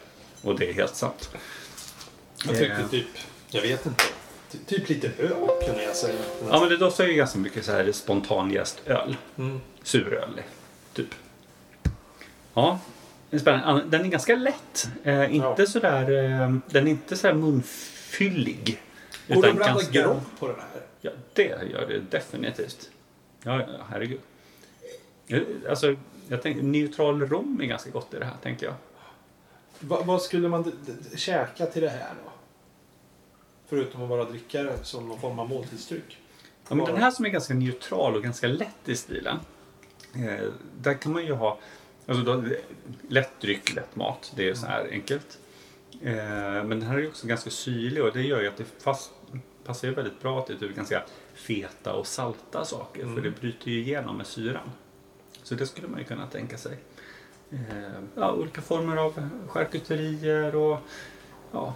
Och 0.41 0.59
det 0.59 0.69
är 0.69 0.73
helt 0.73 0.95
sant. 0.95 1.29
Jag 2.45 2.57
tyckte 2.57 2.81
Eh. 2.81 2.89
typ... 2.89 3.07
Jag 3.49 3.61
vet 3.61 3.85
inte. 3.85 4.03
Ty- 4.51 4.57
Typ 4.65 4.89
lite 4.89 5.07
öl 5.07 5.49
kunde 5.65 5.83
jag 5.83 5.95
säga. 5.95 6.19
Ja 6.49 6.59
men 6.59 6.69
det 6.69 6.77
doftar 6.77 7.03
ju 7.05 7.13
ganska 7.13 7.39
mycket 7.39 7.65
så 7.65 7.71
här 7.71 7.91
spontanjäst 7.91 8.81
öl. 8.85 9.15
Mm. 9.37 9.59
Suröl, 9.83 10.41
typ. 10.93 11.07
Ja, 12.53 12.79
det 13.29 13.35
är 13.35 13.39
spännande. 13.41 13.83
Den 13.83 14.01
är 14.05 14.07
ganska 14.09 14.35
lätt. 14.35 14.89
Eh, 15.03 15.35
inte 15.35 15.61
Ja. 15.61 15.67
sådär, 15.67 16.01
eh, 16.01 16.55
den 16.69 16.87
är 16.87 16.91
inte 16.91 17.17
så 17.17 17.27
här 17.27 17.33
munfyllig. 17.33 18.81
Går 19.27 19.41
det 19.41 19.49
att 19.49 19.55
blanda 19.55 19.73
ganska- 19.73 19.91
grogg 20.01 20.19
på 20.39 20.47
den 20.47 20.55
här? 20.59 20.81
Ja, 21.01 21.11
det 21.33 21.43
gör 21.71 21.85
det 21.87 21.99
definitivt. 21.99 22.89
Ja, 23.43 23.59
ja, 23.59 23.67
herregud. 23.89 24.19
Jag- 25.27 25.43
Alltså, 25.69 25.95
jag 26.27 26.41
tänker, 26.41 26.61
neutral 26.63 27.21
rom 27.29 27.61
är 27.61 27.65
ganska 27.65 27.89
gott 27.89 28.13
i 28.13 28.19
det 28.19 28.25
här, 28.25 28.35
tänker 28.43 28.65
jag. 28.65 28.75
Va, 29.79 30.01
vad 30.05 30.21
skulle 30.21 30.47
man 30.49 30.71
käka 31.15 31.65
till 31.65 31.81
det 31.81 31.89
här 31.89 32.13
då? 32.25 32.31
Förutom 33.67 34.03
att 34.03 34.09
bara 34.09 34.23
dricka 34.23 34.63
det 34.63 34.83
som 34.83 35.07
någon 35.07 35.19
form 35.19 35.39
av 35.39 35.49
måltidsdryck. 35.49 36.17
Ja, 36.69 36.75
men 36.75 36.85
den 36.85 36.97
här 36.97 37.11
som 37.11 37.25
är 37.25 37.29
ganska 37.29 37.53
neutral 37.53 38.15
och 38.15 38.23
ganska 38.23 38.47
lätt 38.47 38.89
i 38.89 38.95
stilen. 38.95 39.37
Eh, 40.15 40.49
där 40.81 40.93
kan 40.93 41.13
man 41.13 41.25
ju 41.25 41.33
ha 41.33 41.59
alltså 42.07 42.23
då, 42.23 42.43
lätt 43.09 43.41
dryck, 43.41 43.75
lätt 43.75 43.95
mat. 43.95 44.33
Det 44.35 44.49
är 44.49 44.53
så 44.53 44.65
här 44.65 44.87
enkelt. 44.91 45.39
Eh, 46.01 46.13
men 46.63 46.69
den 46.69 46.81
här 46.81 46.97
är 46.97 47.07
också 47.07 47.27
ganska 47.27 47.49
syrlig 47.49 48.03
och 48.03 48.13
det 48.13 48.21
gör 48.21 48.41
ju 48.41 48.47
att 48.47 48.57
det 48.57 48.65
fast, 48.83 49.11
passar 49.63 49.87
ju 49.87 49.93
väldigt 49.93 50.21
bra 50.21 50.41
till 50.41 50.59
typ 50.59 50.75
ganska 50.75 51.03
feta 51.33 51.93
och 51.93 52.07
salta 52.07 52.65
saker. 52.65 53.05
För 53.15 53.21
det 53.21 53.31
bryter 53.31 53.71
ju 53.71 53.79
igenom 53.79 54.17
med 54.17 54.27
syran. 54.27 54.71
Så 55.43 55.55
det 55.55 55.67
skulle 55.67 55.87
man 55.87 55.99
ju 55.99 56.05
kunna 56.05 56.27
tänka 56.27 56.57
sig. 56.57 56.77
Eh, 57.51 58.01
ja, 58.15 58.33
olika 58.33 58.61
former 58.61 58.97
av 58.97 59.29
charkuterier 59.47 60.55
och 60.55 60.79
ja, 61.51 61.75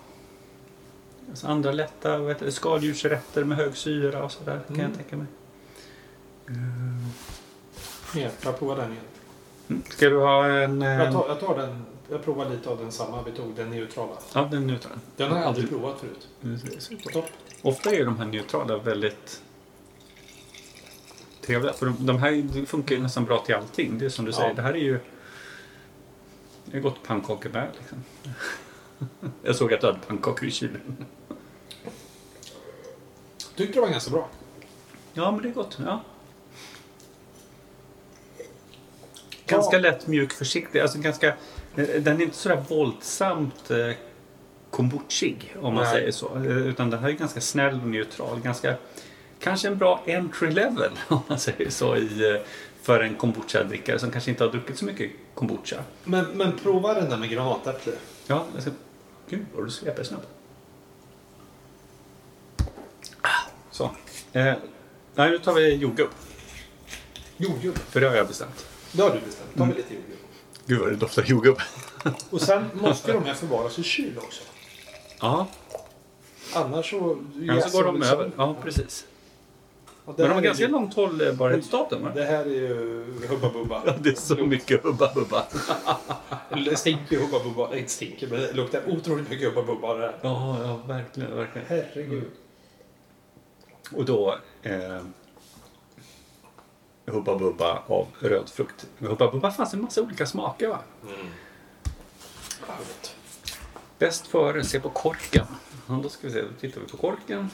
alltså 1.29 1.47
andra 1.47 1.71
lätta 1.71 2.17
det, 2.17 2.51
skaldjursrätter 2.51 3.43
med 3.43 3.57
hög 3.57 3.77
syra 3.77 4.23
och 4.23 4.31
sådär 4.31 4.59
kan 4.67 4.75
Mm. 4.75 4.87
jag 4.89 4.97
tänka 4.97 5.15
mig. 5.17 5.27
Mer, 8.15 8.31
jag 8.43 8.59
provar 8.59 8.75
den 8.75 8.91
igen. 8.91 9.03
Mm. 9.67 9.81
Ska 9.89 10.09
du 10.09 10.19
ha 10.19 10.47
en... 10.47 10.81
eh, 10.81 10.89
Jag 10.89 11.13
tar, 11.13 11.27
jag 11.27 11.39
tar 11.39 11.57
den. 11.57 11.85
Jag 12.09 12.23
provar 12.23 12.49
lite 12.49 12.69
av 12.69 12.77
den 12.77 12.91
samma 12.91 13.23
vi 13.23 13.31
tog, 13.31 13.55
den 13.55 13.69
neutrala. 13.69 14.11
Ja, 14.33 14.47
den 14.51 14.67
neutrala. 14.67 14.95
Den 15.17 15.31
har 15.31 15.37
jag 15.37 15.47
aldrig 15.47 15.69
provat 15.69 15.99
förut. 15.99 16.27
Mm. 16.43 16.59
Ofta 17.61 17.89
är 17.91 17.95
ju 17.95 18.05
de 18.05 18.17
här 18.17 18.25
neutrala 18.25 18.77
väldigt 18.77 19.41
trevliga. 21.41 21.73
För 21.73 21.85
de, 21.85 22.05
de 22.05 22.17
här 22.17 22.65
funkar 22.65 22.95
ju 22.95 23.01
nästan 23.01 23.25
bra 23.25 23.37
till 23.45 23.55
allting. 23.55 23.97
Det 23.97 24.05
är 24.05 24.09
som 24.09 24.25
du 24.25 24.31
Ja. 24.31 24.37
säger, 24.37 24.53
det 24.53 24.61
här 24.61 24.73
är 24.73 24.77
ju... 24.77 24.99
Det 26.65 26.77
är 26.77 26.81
gott 26.81 27.03
pannkakor 27.03 27.49
med 27.49 27.67
liksom. 27.79 28.03
Jag 29.43 29.55
såg 29.55 29.73
att 29.73 29.81
du 29.81 29.87
hade 29.87 29.99
pannkakor 30.07 30.47
i 30.47 30.51
kylen. 30.51 31.05
Tyckte 33.55 33.73
det 33.73 33.81
var 33.81 33.89
ganska 33.89 34.11
bra. 34.11 34.27
Ja, 35.13 35.31
men 35.31 35.41
det 35.41 35.49
är 35.49 35.53
gott. 35.53 35.77
Ja. 35.85 36.01
Ganska 39.45 39.77
lätt, 39.77 40.07
mjuk, 40.07 40.33
försiktig. 40.33 40.79
Alltså 40.79 40.99
ganska, 40.99 41.27
eh, 41.75 42.01
den 42.01 42.17
är 42.17 42.21
inte 42.21 42.37
sådär 42.37 42.63
våldsamt 42.69 43.71
eh, 43.71 43.95
kombuchig 44.69 45.55
om 45.61 45.73
man 45.73 45.83
Nej. 45.83 45.93
säger 45.93 46.11
så. 46.11 46.35
Eh, 46.35 46.57
Utan 46.57 46.89
den 46.89 46.99
här 46.99 47.09
är 47.09 47.13
ganska 47.13 47.41
snäll 47.41 47.79
och 47.81 47.87
neutral. 47.87 48.39
Ganska, 48.39 48.75
kanske 49.39 49.67
en 49.67 49.77
bra 49.77 50.03
entry 50.07 50.51
level 50.51 50.91
om 51.07 51.19
man 51.27 51.39
säger 51.39 51.69
så 51.69 51.95
i, 51.95 52.33
eh, 52.33 52.41
för 52.81 52.99
en 52.99 53.15
kombucha-drickare 53.15 53.99
som 53.99 54.11
kanske 54.11 54.31
inte 54.31 54.43
har 54.43 54.51
druckit 54.51 54.77
så 54.77 54.85
mycket 54.85 55.11
kombucha. 55.33 55.83
Men, 56.03 56.25
men 56.25 56.57
prova 56.57 56.93
den 56.93 57.09
där 57.09 57.17
med 57.17 57.29
granatäpple. 57.29 57.93
Ja, 58.27 58.45
jag 58.53 58.61
ska... 58.61 58.71
Gud 59.31 59.45
vad 59.55 59.65
du 59.65 59.71
sveper 59.71 60.03
snabbt. 60.03 60.27
Så. 63.71 63.83
Eh, 64.33 64.53
nej, 65.15 65.31
nu 65.31 65.39
tar 65.39 65.53
vi 65.53 65.75
jordgubb. 65.75 66.09
Jordgubb. 67.37 67.77
För 67.77 68.01
det 68.01 68.09
har 68.09 68.15
jag 68.15 68.27
bestämt. 68.27 68.65
Det 68.91 69.01
har 69.01 69.09
du 69.09 69.19
bestämt. 69.25 69.57
tar 69.57 69.65
vi 69.65 69.73
lite 69.73 69.93
jordgubb. 69.93 70.17
Gud 70.65 70.79
vad 70.79 70.89
det 70.89 70.95
doftar 70.95 71.23
jordgubb. 71.23 71.57
Och 72.29 72.41
sen 72.41 72.69
måste 72.73 73.11
de 73.11 73.23
här 73.25 73.33
förvaras 73.33 73.79
i 73.79 73.83
kyl 73.83 74.17
också. 74.17 74.43
Ja, 75.19 75.47
Annars 76.53 76.89
så... 76.89 77.17
annars 77.49 77.63
så 77.63 77.77
går 77.77 77.83
de 77.83 78.03
över. 78.03 78.31
Ja, 78.37 78.55
precis. 78.63 79.05
Men 80.17 80.27
de 80.27 80.33
har 80.33 80.41
ganska 80.41 80.63
ju- 80.63 80.69
långt 80.71 80.93
hållbarhetsdatum 80.93 82.03
va? 82.03 82.11
Det 82.15 82.23
här 82.25 82.45
är 82.45 82.49
ju 82.49 83.05
Hubba 83.29 83.49
Bubba. 83.49 83.81
Ja, 83.85 83.93
det 83.99 84.09
är 84.09 84.13
så 84.13 84.35
mycket 84.35 84.83
hubba 84.83 85.07
hubba. 85.13 85.45
Det 86.65 86.75
stinker 86.77 87.15
ju 87.15 87.21
Hubba 87.21 87.43
Bubba. 87.43 87.69
Nej, 87.69 87.79
inte 87.79 87.91
stinker, 87.91 88.27
men 88.27 88.39
det 88.41 88.53
luktar 88.53 88.81
otroligt 88.87 89.29
mycket 89.29 89.47
Hubba 89.55 89.61
Bubba 89.73 89.93
det 89.93 90.01
här. 90.05 90.15
Ja, 90.21 90.57
ja, 90.63 90.75
verkligen, 90.93 91.35
verkligen. 91.35 91.67
Herregud. 91.67 92.23
Och 93.95 94.05
då 94.05 94.37
eh, 94.61 94.99
Hubba 97.05 97.37
Bubba 97.37 97.83
av 97.87 98.07
röd 98.19 98.49
frukt. 98.49 98.87
Hubba 98.99 99.31
Bubba 99.31 99.51
fanns 99.51 99.73
en 99.73 99.81
massa 99.81 100.01
olika 100.01 100.25
smaker 100.25 100.67
va? 100.67 100.79
Gott. 102.67 103.15
Bäst 103.99 104.27
före, 104.27 104.63
se 104.63 104.79
på 104.79 104.89
korken. 104.89 105.45
Ja, 105.87 105.99
då 106.03 106.09
ska 106.09 106.27
vi 106.27 106.33
se, 106.33 106.41
då 106.41 106.47
tittar 106.59 106.81
vi 106.81 106.87
på 106.87 106.97
korken. 106.97 107.49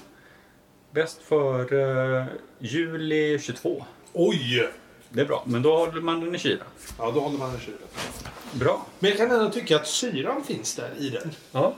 Bäst 0.91 1.21
för 1.21 1.73
eh, 1.73 2.25
juli 2.59 3.39
22. 3.39 3.85
Oj! 4.13 4.69
Det 5.09 5.21
är 5.21 5.25
bra, 5.25 5.43
men 5.45 5.61
då 5.61 5.77
håller 5.77 6.01
man 6.01 6.19
den 6.19 6.35
i 6.35 6.39
kylen. 6.39 6.67
Ja, 6.97 7.11
då 7.11 7.19
håller 7.19 7.37
man 7.37 7.51
den 7.51 7.59
i 7.59 7.63
kylen. 7.63 7.79
Bra. 8.53 8.85
Men 8.99 9.09
jag 9.09 9.17
kan 9.17 9.31
ändå 9.31 9.49
tycka 9.49 9.75
att 9.75 9.87
syran 9.87 10.43
finns 10.43 10.75
där 10.75 10.91
i 10.97 11.09
den. 11.09 11.31
Ja. 11.51 11.73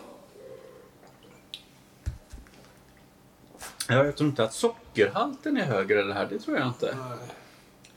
Ja, 3.88 4.06
jag 4.06 4.16
tror 4.16 4.30
inte 4.30 4.44
att 4.44 4.54
sockerhalten 4.54 5.58
är 5.58 5.66
högre 5.66 6.00
i 6.00 6.04
det 6.04 6.14
här. 6.14 6.28
Det 6.30 6.40
tror 6.40 6.58
jag 6.58 6.68
inte. 6.68 6.98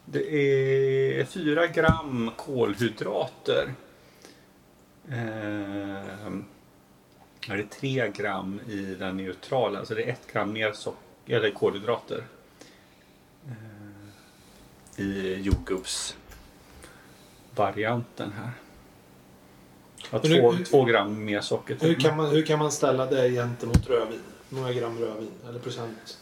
Det 0.04 0.34
är 1.20 1.24
4 1.24 1.66
gram 1.66 2.30
kolhydrater. 2.36 3.74
Ehm, 5.10 6.44
ja, 7.48 7.54
det 7.54 7.60
är 7.62 7.66
3 7.66 8.08
gram 8.14 8.60
i 8.68 8.94
den 8.94 9.16
neutrala. 9.16 9.84
Så 9.84 9.94
det 9.94 10.02
är 10.02 10.08
1 10.08 10.32
gram 10.32 10.52
mer 10.52 10.72
socker, 10.72 11.36
eller 11.36 11.50
kolhydrater. 11.50 12.24
Ehm, 13.46 14.10
I 14.96 15.34
jordgubbsvarianten 15.42 18.32
här. 18.32 18.50
Ja, 20.10 20.18
två, 20.18 20.52
hur- 20.52 20.64
två 20.64 20.84
gram 20.84 21.24
mer 21.24 21.40
socker. 21.40 21.76
Hur 21.80 21.94
kan, 21.94 22.16
man, 22.16 22.30
hur 22.30 22.42
kan 22.46 22.58
man 22.58 22.72
ställa 22.72 23.06
det 23.06 23.30
gentemot 23.30 23.86
rödvin? 23.86 24.20
Många 24.48 24.72
gram 24.72 24.98
rödvin? 24.98 25.30
Eller 25.48 25.58
procent 25.58 26.18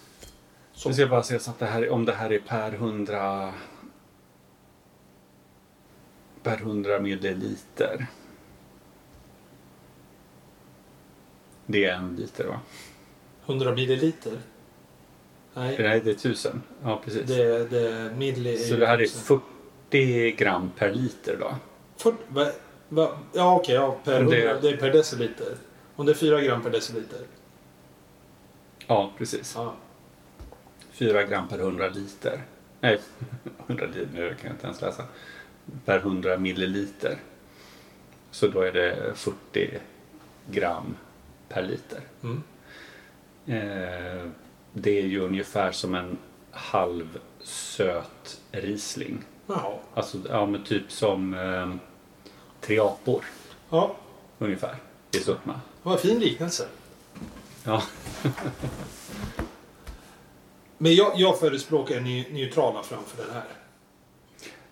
Så. 0.73 0.89
Nu 0.89 0.95
ska 0.95 1.07
bara 1.07 1.23
se 1.23 1.39
så 1.39 1.51
att 1.51 1.59
det 1.59 1.67
här, 1.67 1.91
om 1.91 2.05
det 2.05 2.13
här 2.13 2.33
är 2.33 2.39
per 2.39 2.73
100 2.73 3.53
per 6.43 6.57
100 6.57 7.01
milliliter. 7.01 8.07
Det 11.71 11.85
är 11.85 11.95
en 11.95 12.17
liter 12.17 12.45
va? 12.45 12.61
100 13.47 13.75
milliliter? 13.75 14.33
Nej, 15.55 15.77
Nej, 15.79 16.01
det 16.01 16.11
är 16.11 16.15
tusen. 16.15 16.63
Ja, 16.83 17.01
precis. 17.05 17.23
det, 17.27 17.65
det 17.69 18.13
milli... 18.17 18.59
Så 18.59 18.77
det 18.77 18.87
här 18.87 18.99
är 19.03 19.07
40 19.91 20.31
gram 20.33 20.71
per 20.79 20.95
liter 20.95 21.37
då? 21.41 21.55
För, 21.97 22.15
va, 22.29 22.47
va, 22.89 23.19
ja, 23.33 23.57
okej. 23.57 23.75
ja, 23.75 23.97
per 24.05 24.13
Det- 24.25 24.37
100, 24.47 24.61
det 24.61 24.69
är 24.69 24.77
per 24.77 24.93
deciliter. 24.93 25.55
Om 25.97 26.07
det 26.07 26.13
är 26.13 26.17
4 26.17 26.41
gram 26.41 26.63
per 26.63 26.71
deciliter. 26.71 27.19
Ja, 28.87 29.13
precis. 29.19 29.53
Ja. 29.57 29.75
4 30.93 31.23
gram 31.23 31.49
per 31.49 31.59
100 31.59 31.89
liter. 31.89 32.43
Nej, 32.81 32.99
100 33.67 33.87
liter, 33.87 34.09
nu 34.15 34.29
kan 34.35 34.47
jag 34.47 34.53
inte 34.55 34.67
ens 34.67 34.81
läsa. 34.81 35.05
Per 35.85 35.99
100 35.99 36.37
milliliter. 36.39 37.19
Så 38.31 38.49
då 38.49 38.61
är 38.61 38.73
det 38.73 39.13
40 39.15 39.79
gram 40.51 40.97
per 41.51 41.63
liter. 41.63 42.01
Mm. 42.23 42.43
Eh, 43.47 44.27
det 44.73 44.99
är 44.99 45.07
ju 45.07 45.21
ungefär 45.21 45.73
som 45.73 45.95
en 45.95 46.19
halv 46.51 47.19
söt 47.43 48.41
Riesling. 48.53 49.25
Jaha. 49.47 49.73
Alltså, 49.95 50.19
ja 50.29 50.47
men 50.47 50.65
typ 50.65 50.93
som 50.93 51.35
eh, 51.35 51.75
tre 52.61 52.79
apor 52.79 53.25
Ja, 53.71 53.97
ungefär 54.39 54.77
i 55.13 55.19
sötma. 55.19 55.61
vad 55.83 56.01
fin 56.01 56.19
liknelse. 56.19 56.67
Ja. 57.65 57.83
Men 60.79 60.95
jag, 60.95 61.13
jag 61.17 61.39
förespråkar 61.41 62.01
neutrala 62.33 62.83
framför 62.83 63.23
den 63.25 63.35
här. 63.35 63.45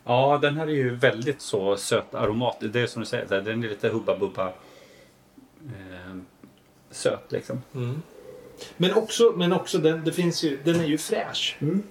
ja, 0.04 0.38
den 0.42 0.56
här 0.56 0.66
är 0.66 0.70
ju 0.72 0.94
väldigt 0.94 1.40
så 1.40 1.76
söt 1.76 2.14
aromat. 2.14 2.56
Det 2.60 2.80
är 2.80 2.86
som 2.86 3.00
du 3.00 3.06
säger, 3.06 3.40
den 3.42 3.64
är 3.64 3.68
lite 3.68 3.88
hubba 3.88 4.18
bubba 4.18 4.48
eh, 5.66 6.16
söt 6.90 7.32
liksom. 7.32 7.62
Mm. 7.74 8.02
Men 8.76 8.94
också, 8.94 9.32
men 9.36 9.52
också 9.52 9.78
den, 9.78 10.04
det 10.04 10.12
finns 10.12 10.42
ju, 10.44 10.58
den 10.64 10.80
är 10.80 10.84
ju 10.86 10.98
fräsch. 10.98 11.56
Mm. 11.60 11.82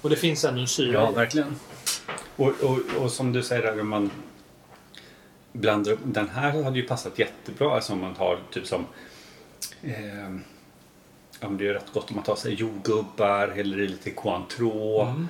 Och 0.00 0.10
det 0.10 0.16
finns 0.16 0.44
ändå 0.44 0.60
en 0.60 0.68
syra 0.68 0.92
Ja, 0.92 1.10
verkligen. 1.10 1.56
Och, 2.36 2.52
och, 2.62 2.78
och 3.02 3.10
som 3.10 3.32
du 3.32 3.42
säger, 3.42 3.62
där, 3.62 3.80
om 3.80 3.88
man 3.88 4.10
blandar 5.52 5.92
upp. 5.92 5.98
Den 6.04 6.28
här 6.28 6.62
hade 6.62 6.78
ju 6.78 6.86
passat 6.86 7.18
jättebra 7.18 7.74
alltså 7.74 7.92
om 7.92 8.00
man 8.00 8.16
har 8.16 8.38
typ 8.50 8.66
som 8.66 8.86
eh, 9.82 10.30
ja, 11.40 11.48
men 11.48 11.56
det 11.56 11.68
är 11.68 11.74
rätt 11.74 11.92
gott 11.92 12.10
om 12.10 12.16
man 12.16 12.24
tar 12.24 12.36
sig 12.36 12.54
jordgubbar, 12.54 13.48
häller 13.48 13.80
i 13.80 13.88
lite 13.88 14.10
Cointreau, 14.10 15.02
Mm. 15.02 15.28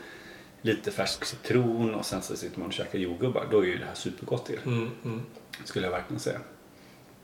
lite 0.62 0.91
färsk 0.91 1.25
citron 1.25 1.95
och 1.95 2.07
sen 2.07 2.23
så 2.23 2.37
sitter 2.37 2.59
man 2.59 2.69
och 2.69 2.73
käkar 2.75 2.99
jordgubbar. 2.99 3.47
Då 3.50 3.61
är 3.61 3.67
ju 3.67 3.79
det 3.79 3.85
här 3.85 3.95
supergott 3.95 4.47
till. 4.47 4.59
Mm, 4.67 4.91
mm. 5.05 5.23
Skulle 5.65 5.87
jag 5.87 5.93
verkligen 5.93 6.21
säga. 6.21 6.41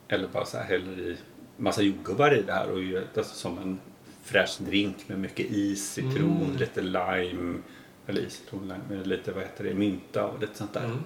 Eller 0.08 0.28
bara 0.28 0.44
så 0.44 0.56
här 0.56 0.64
häller 0.64 0.99
i 1.00 1.16
massa 1.56 1.82
jordgubbar 1.82 2.34
i 2.34 2.42
det 2.42 2.52
här 2.52 2.70
och 2.70 2.82
gör 2.82 3.00
det 3.14 3.20
alltså 3.20 3.34
som 3.34 3.58
en 3.58 3.80
fräsch 4.23 4.56
drink 4.58 5.08
med 5.08 5.18
mycket 5.18 5.46
is, 5.46 5.92
citron, 5.92 6.42
Mm. 6.44 6.56
lite 6.56 6.80
lime. 6.82 7.58
Eller 8.06 8.20
is, 8.20 8.32
citron, 8.32 8.62
lime, 8.62 8.99
med 8.99 9.06
lite 9.06 9.32
vad 9.32 9.42
heter 9.42 9.64
det, 9.64 9.75
mynta 9.75 10.26
och 10.26 10.40
lite 10.40 10.54
sånt 10.58 10.73
där. 10.73 10.84
Mm. 10.84 11.04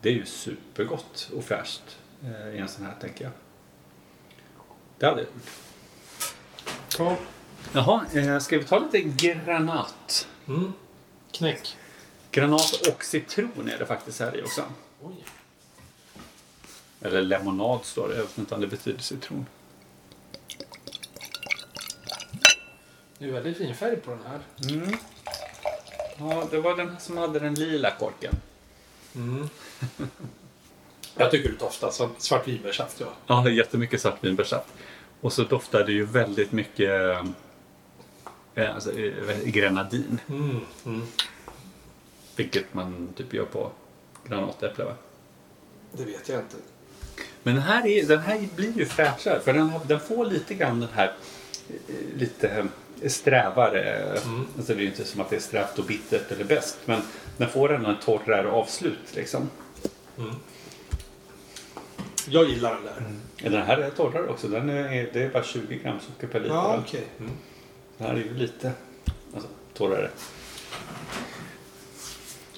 Det 0.00 0.08
är 0.08 0.12
ju 0.12 0.24
supergott 0.26 1.30
och 1.36 1.44
fräscht 1.44 1.98
eh, 2.24 2.54
i 2.54 2.58
en 2.58 2.68
sån 2.68 2.84
här 2.84 2.94
tänker 3.00 3.24
jag. 3.24 3.32
Det 4.98 5.06
hade 5.06 5.20
jag 5.20 5.26
gjort. 5.26 5.50
Ja. 6.98 7.16
Jaha, 7.72 8.04
eh, 8.14 8.38
ska 8.38 8.58
vi 8.58 8.64
ta 8.64 8.78
lite 8.78 9.00
granat? 9.00 10.28
Mm. 10.48 10.72
Knäck. 11.32 11.76
Granat 12.30 12.88
och 12.92 13.04
citron 13.04 13.68
är 13.74 13.78
det 13.78 13.86
faktiskt 13.86 14.20
här 14.20 14.36
i 14.36 14.42
också. 14.42 14.62
Oj. 15.02 15.24
Eller 17.00 17.22
lemonad 17.22 17.84
står 17.84 18.08
det, 18.08 18.16
jag 18.16 18.22
vet 18.22 18.38
inte 18.38 18.54
om 18.54 18.60
det 18.60 18.66
betyder 18.66 19.00
citron. 19.00 19.46
Det 23.18 23.24
är 23.24 23.32
väldigt 23.32 23.58
fin 23.58 23.74
färg 23.74 23.96
på 23.96 24.10
den 24.10 24.20
här. 24.26 24.40
Mm. 24.74 24.96
Ja, 26.18 26.48
det 26.50 26.60
var 26.60 26.76
den 26.76 27.00
som 27.00 27.16
hade 27.18 27.38
den 27.38 27.54
lila 27.54 27.90
korken. 27.90 28.34
Mm. 29.14 29.48
Jag 31.18 31.30
tycker 31.30 31.50
det 31.50 31.58
doftar 31.58 31.90
svartvinbärssaft. 32.18 33.00
Ja. 33.00 33.06
Ja, 33.26 33.40
det 33.44 33.50
är 33.50 33.54
jättemycket 33.54 34.00
svartvinbärssaft. 34.00 34.66
Och 35.20 35.32
så 35.32 35.44
doftar 35.44 35.84
det 35.84 35.92
ju 35.92 36.04
väldigt 36.04 36.52
mycket 36.52 36.90
eh, 38.54 38.74
alltså, 38.74 38.98
eh, 38.98 39.44
grenadin. 39.44 40.20
Mm. 40.28 40.60
Mm. 40.86 41.06
Vilket 42.36 42.74
man 42.74 43.08
typ 43.16 43.34
gör 43.34 43.44
på 43.44 43.70
granatäpple 44.28 44.84
va? 44.84 44.94
Det 45.92 46.04
vet 46.04 46.28
jag 46.28 46.40
inte. 46.40 46.56
Men 47.42 47.54
den 47.54 47.62
här, 47.62 47.86
är, 47.86 48.06
den 48.06 48.20
här 48.20 48.48
blir 48.56 48.78
ju 48.78 48.86
fräschare 48.86 49.40
för 49.40 49.52
den, 49.52 49.72
den 49.86 50.00
får 50.00 50.26
lite 50.26 50.54
grann 50.54 50.80
den 50.80 50.88
här 50.94 51.12
eh, 51.68 52.18
lite 52.18 52.66
strävare. 53.06 53.82
Mm. 54.24 54.46
Alltså 54.56 54.74
det 54.74 54.80
är 54.80 54.82
ju 54.82 54.88
inte 54.88 55.04
som 55.04 55.20
att 55.20 55.30
det 55.30 55.36
är 55.36 55.40
strävt 55.40 55.78
och 55.78 55.84
bittert 55.84 56.32
eller 56.32 56.44
bäst 56.44 56.78
men 56.84 57.00
den 57.36 57.48
får 57.48 57.74
ändå 57.74 57.90
en 57.90 57.96
torrare 57.96 58.50
avslut 58.50 59.14
liksom. 59.14 59.50
Jag 62.28 62.48
gillar 62.48 62.74
den 62.74 62.84
där. 62.84 63.50
Den 63.50 63.62
här 63.62 63.78
är 63.78 63.90
torrare 63.90 64.28
också. 64.28 64.48
Den 64.48 64.68
är, 64.68 65.10
det 65.12 65.22
är 65.22 65.28
bara 65.28 65.42
20 65.42 65.76
gram 65.76 66.00
socker 66.00 66.26
per 66.26 66.40
liter. 66.40 66.54
Ja, 66.54 66.82
okej. 66.86 67.04
Den 67.98 68.08
här 68.08 68.14
är 68.14 68.18
ju 68.18 68.34
lite 68.34 68.72
alltså, 69.34 69.48
torrare. 69.74 70.10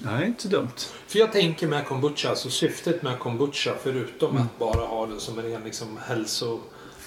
Nej, 0.01 0.27
inte 0.27 0.47
dumt. 0.47 0.71
För 1.07 1.19
jag 1.19 1.31
tänker 1.31 1.67
med 1.67 1.85
kombucha, 1.87 2.29
alltså 2.29 2.49
syftet 2.49 3.03
med 3.03 3.19
kombucha 3.19 3.73
förutom 3.83 4.29
Mm. 4.31 4.41
att 4.43 4.59
bara 4.59 4.85
ha 4.85 5.05
den 5.05 5.19
som 5.19 5.39
en 5.39 5.45
ren 5.45 5.61
liksom, 5.65 5.97
hälso, 6.07 6.59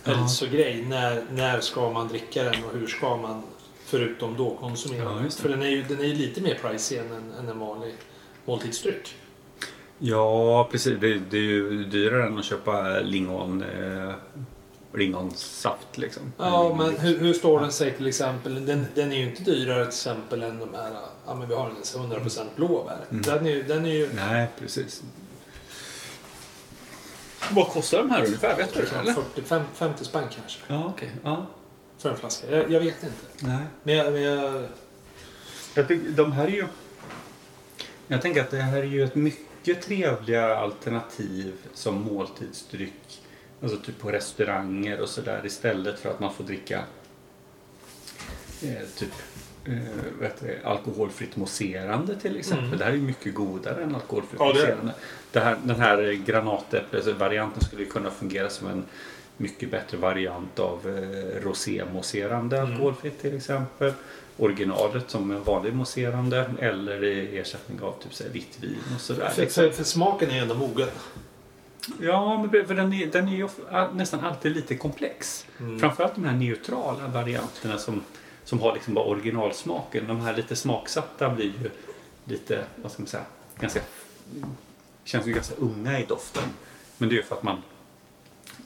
hälsogrej. 0.04 0.84
När, 0.88 1.24
när 1.30 1.60
ska 1.60 1.90
man 1.90 2.08
dricka 2.08 2.42
den 2.42 2.64
och 2.64 2.72
hur 2.78 2.86
ska 2.86 3.16
man 3.16 3.42
förutom 3.84 4.36
då 4.36 4.56
konsumera 4.60 5.02
Ja, 5.04 5.10
den? 5.10 5.30
För 5.30 5.48
den 5.48 5.62
är 5.62 5.66
ju 5.68 5.82
den 5.82 6.00
är 6.00 6.04
lite 6.14 6.40
mer 6.40 6.54
pricey 6.62 6.98
än 6.98 7.12
en, 7.12 7.32
än 7.38 7.48
en 7.48 7.58
vanlig 7.58 7.94
måltidsdryck. 8.44 9.14
Ja, 9.98 10.68
precis. 10.72 10.98
Det, 11.00 11.18
det 11.18 11.36
är 11.36 11.40
ju 11.40 11.84
dyrare 11.84 12.26
än 12.26 12.38
att 12.38 12.44
köpa 12.44 13.00
lingon, 13.00 13.62
eh, 13.62 14.14
lingonsaft 14.94 15.98
liksom. 15.98 16.32
Ja, 16.38 16.74
men 16.78 16.96
hur, 16.98 17.18
hur 17.18 17.32
står 17.32 17.60
den 17.60 17.72
sig 17.72 17.90
till 17.96 18.06
exempel? 18.06 18.66
Den, 18.66 18.86
den 18.94 19.12
är 19.12 19.16
ju 19.16 19.24
inte 19.30 19.42
dyrare 19.42 19.84
till 19.84 19.88
exempel 19.88 20.42
än 20.42 20.58
de 20.58 20.74
här, 20.74 20.92
ja 21.26 21.34
men 21.34 21.48
vi 21.48 21.54
har 21.54 21.70
en 21.70 21.76
100% 21.76 22.44
blåbär. 22.56 22.98
Mm. 23.10 23.22
Den 23.22 23.46
är 23.46 23.50
ju, 23.50 23.62
den 23.62 23.86
är 23.86 23.92
ju 23.92 24.10
Nej, 24.14 24.48
precis. 24.58 25.02
Vad 27.50 27.68
kostar 27.68 27.98
de 27.98 28.10
här 28.10 28.24
ungefär? 28.24 28.56
Vet 28.56 28.74
du 28.74 28.82
det? 28.82 28.96
Eller? 28.96 29.12
45, 29.12 29.62
50 29.74 30.04
spänn 30.04 30.24
kanske. 30.34 30.60
Ja, 30.66 30.84
okej. 30.86 31.10
Ja. 31.24 31.46
För 31.98 32.10
en 32.10 32.16
flaska. 32.16 32.50
Jag, 32.50 32.70
jag 32.70 32.80
vet 32.80 33.02
inte. 33.02 33.46
Nej. 33.46 33.64
Men 33.82 33.94
jag, 33.94 34.12
men 34.12 34.22
jag, 34.22 34.68
Jag 35.74 35.88
tycker, 35.88 36.10
de 36.10 36.32
här 36.32 36.44
är 36.44 36.50
ju... 36.50 36.66
Jag 38.06 38.22
tänker 38.22 38.40
att 38.40 38.50
det 38.50 38.62
här 38.62 38.78
är 38.78 38.82
ju 38.82 39.04
ett 39.04 39.14
mycket 39.14 39.82
trevligare 39.82 40.56
alternativ 40.56 41.54
som 41.74 42.02
måltidsdryck. 42.02 43.22
Alltså 43.62 43.78
typ 43.78 43.98
på 43.98 44.10
restauranger 44.10 45.00
och 45.00 45.08
sådär 45.08 45.42
istället 45.44 45.98
för 45.98 46.10
att 46.10 46.20
man 46.20 46.34
får 46.34 46.44
dricka 46.44 46.84
eh, 48.62 48.82
typ 48.96 49.12
eh, 49.64 49.72
det, 50.40 50.64
alkoholfritt 50.64 51.36
mousserande 51.36 52.16
till 52.16 52.36
exempel. 52.36 52.66
Mm. 52.66 52.78
Det 52.78 52.84
här 52.84 52.92
är 52.92 52.96
ju 52.96 53.02
mycket 53.02 53.34
godare 53.34 53.82
än 53.82 53.94
alkoholfritt 53.94 54.40
Ja, 54.40 54.50
är 54.50 54.54
det. 54.54 54.58
mousserande. 54.60 54.92
Det 55.32 55.40
här, 55.40 55.56
den 55.64 55.80
här 55.80 56.12
granatäpple-varianten 56.12 57.60
skulle 57.64 57.82
ju 57.82 57.88
kunna 57.88 58.10
fungera 58.10 58.48
som 58.50 58.68
en 58.68 58.84
mycket 59.36 59.70
bättre 59.70 59.96
variant 59.98 60.58
av 60.58 60.78
eh, 60.88 61.44
rosé-mousserande 61.44 62.58
Mm. 62.58 62.72
alkoholfritt 62.72 63.22
till 63.22 63.36
exempel. 63.36 63.92
Originalet 64.38 65.10
som 65.10 65.30
en 65.30 65.42
vanlig 65.44 65.74
mousserande 65.74 66.50
eller 66.58 67.04
i 67.04 67.38
ersättning 67.38 67.80
av 67.82 67.92
typ 68.02 68.14
så 68.14 68.24
här, 68.24 68.30
vitt 68.30 68.58
vin 68.60 68.78
och 68.94 69.00
sådär. 69.00 69.28
för, 69.28 69.42
liksom. 69.42 69.62
för, 69.64 69.70
för 69.70 69.84
smaken 69.84 70.30
är 70.30 70.42
ändå 70.42 70.54
mogen. 70.54 70.88
Ja, 72.00 72.38
men 72.52 72.66
för 72.66 72.74
den 72.74 72.92
är, 72.92 73.06
den 73.06 73.28
är 73.28 73.36
ju 73.36 73.48
nästan 73.92 74.20
alltid 74.20 74.52
lite 74.56 74.76
komplex. 74.76 75.46
Mm. 75.60 75.78
Framförallt 75.80 76.14
de 76.14 76.24
här 76.24 76.36
neutrala 76.36 77.08
varianterna 77.08 77.78
som, 77.78 78.02
som 78.44 78.60
har 78.60 78.74
liksom 78.74 78.94
bara 78.94 79.04
originalsmaken. 79.04 80.06
De 80.06 80.20
här 80.20 80.36
lite 80.36 80.56
smaksatta 80.56 81.30
blir 81.30 81.44
ju 81.44 81.70
lite, 82.24 82.64
vad 82.76 82.92
ska 82.92 83.02
man 83.02 83.08
säga, 83.08 83.24
ganska, 83.60 83.80
känns 85.04 85.26
ju 85.26 85.32
ganska 85.32 85.54
unga 85.54 86.00
i 86.00 86.04
doften. 86.04 86.44
Men 86.98 87.08
det 87.08 87.14
är 87.14 87.16
ju 87.16 87.22
för 87.22 87.36
att 87.36 87.42
man 87.42 87.62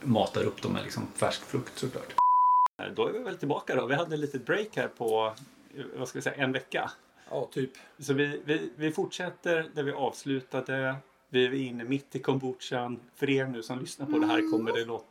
matar 0.02 0.44
upp 0.44 0.62
dem 0.62 0.72
med 0.72 0.82
liksom 0.82 1.06
färsk 1.14 1.42
frukt 1.42 1.78
såklart. 1.78 2.14
Då 2.96 3.08
är 3.08 3.12
vi 3.12 3.18
väl 3.18 3.36
tillbaka 3.36 3.74
då. 3.74 3.86
Vi 3.86 3.94
hade 3.94 4.14
ett 4.14 4.20
litet 4.20 4.46
break 4.46 4.76
här 4.76 4.88
på, 4.88 5.34
vad 5.96 6.08
ska 6.08 6.18
vi 6.18 6.22
säga, 6.22 6.36
en 6.36 6.52
vecka. 6.52 6.90
Ja, 7.30 7.48
typ. 7.52 7.70
Så 7.98 8.12
vi, 8.12 8.40
vi, 8.44 8.70
vi 8.76 8.92
fortsätter 8.92 9.70
där 9.74 9.82
vi 9.82 9.92
avslutade. 9.92 10.96
Vi 11.28 11.44
är 11.44 11.54
inne 11.54 11.84
mitt 11.84 12.16
i 12.16 12.18
kombuchan. 12.18 13.00
För 13.16 13.30
er 13.30 13.46
nu 13.46 13.62
som 13.62 13.78
lyssnar 13.78 14.06
på 14.06 14.18
det 14.18 14.26
här 14.26 14.50
kommer 14.50 14.72
det, 14.72 14.84
låta, 14.84 15.06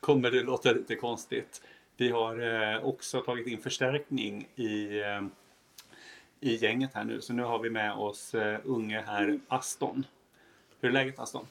kommer 0.00 0.30
det 0.30 0.42
låta 0.42 0.72
lite 0.72 0.96
konstigt. 0.96 1.62
Vi 1.96 2.10
har 2.10 2.38
eh, 2.74 2.84
också 2.84 3.20
tagit 3.20 3.46
in 3.46 3.58
förstärkning 3.62 4.48
i, 4.56 5.00
eh, 5.00 5.22
i 6.40 6.54
gänget 6.56 6.90
här 6.94 7.04
nu. 7.04 7.20
Så 7.20 7.32
nu 7.32 7.42
har 7.42 7.58
vi 7.58 7.70
med 7.70 7.92
oss 7.92 8.34
eh, 8.34 8.58
unge 8.64 9.04
här 9.06 9.38
Aston. 9.48 10.06
Hur 10.80 10.88
är 10.88 10.92
läget 10.92 11.18
Aston? 11.18 11.46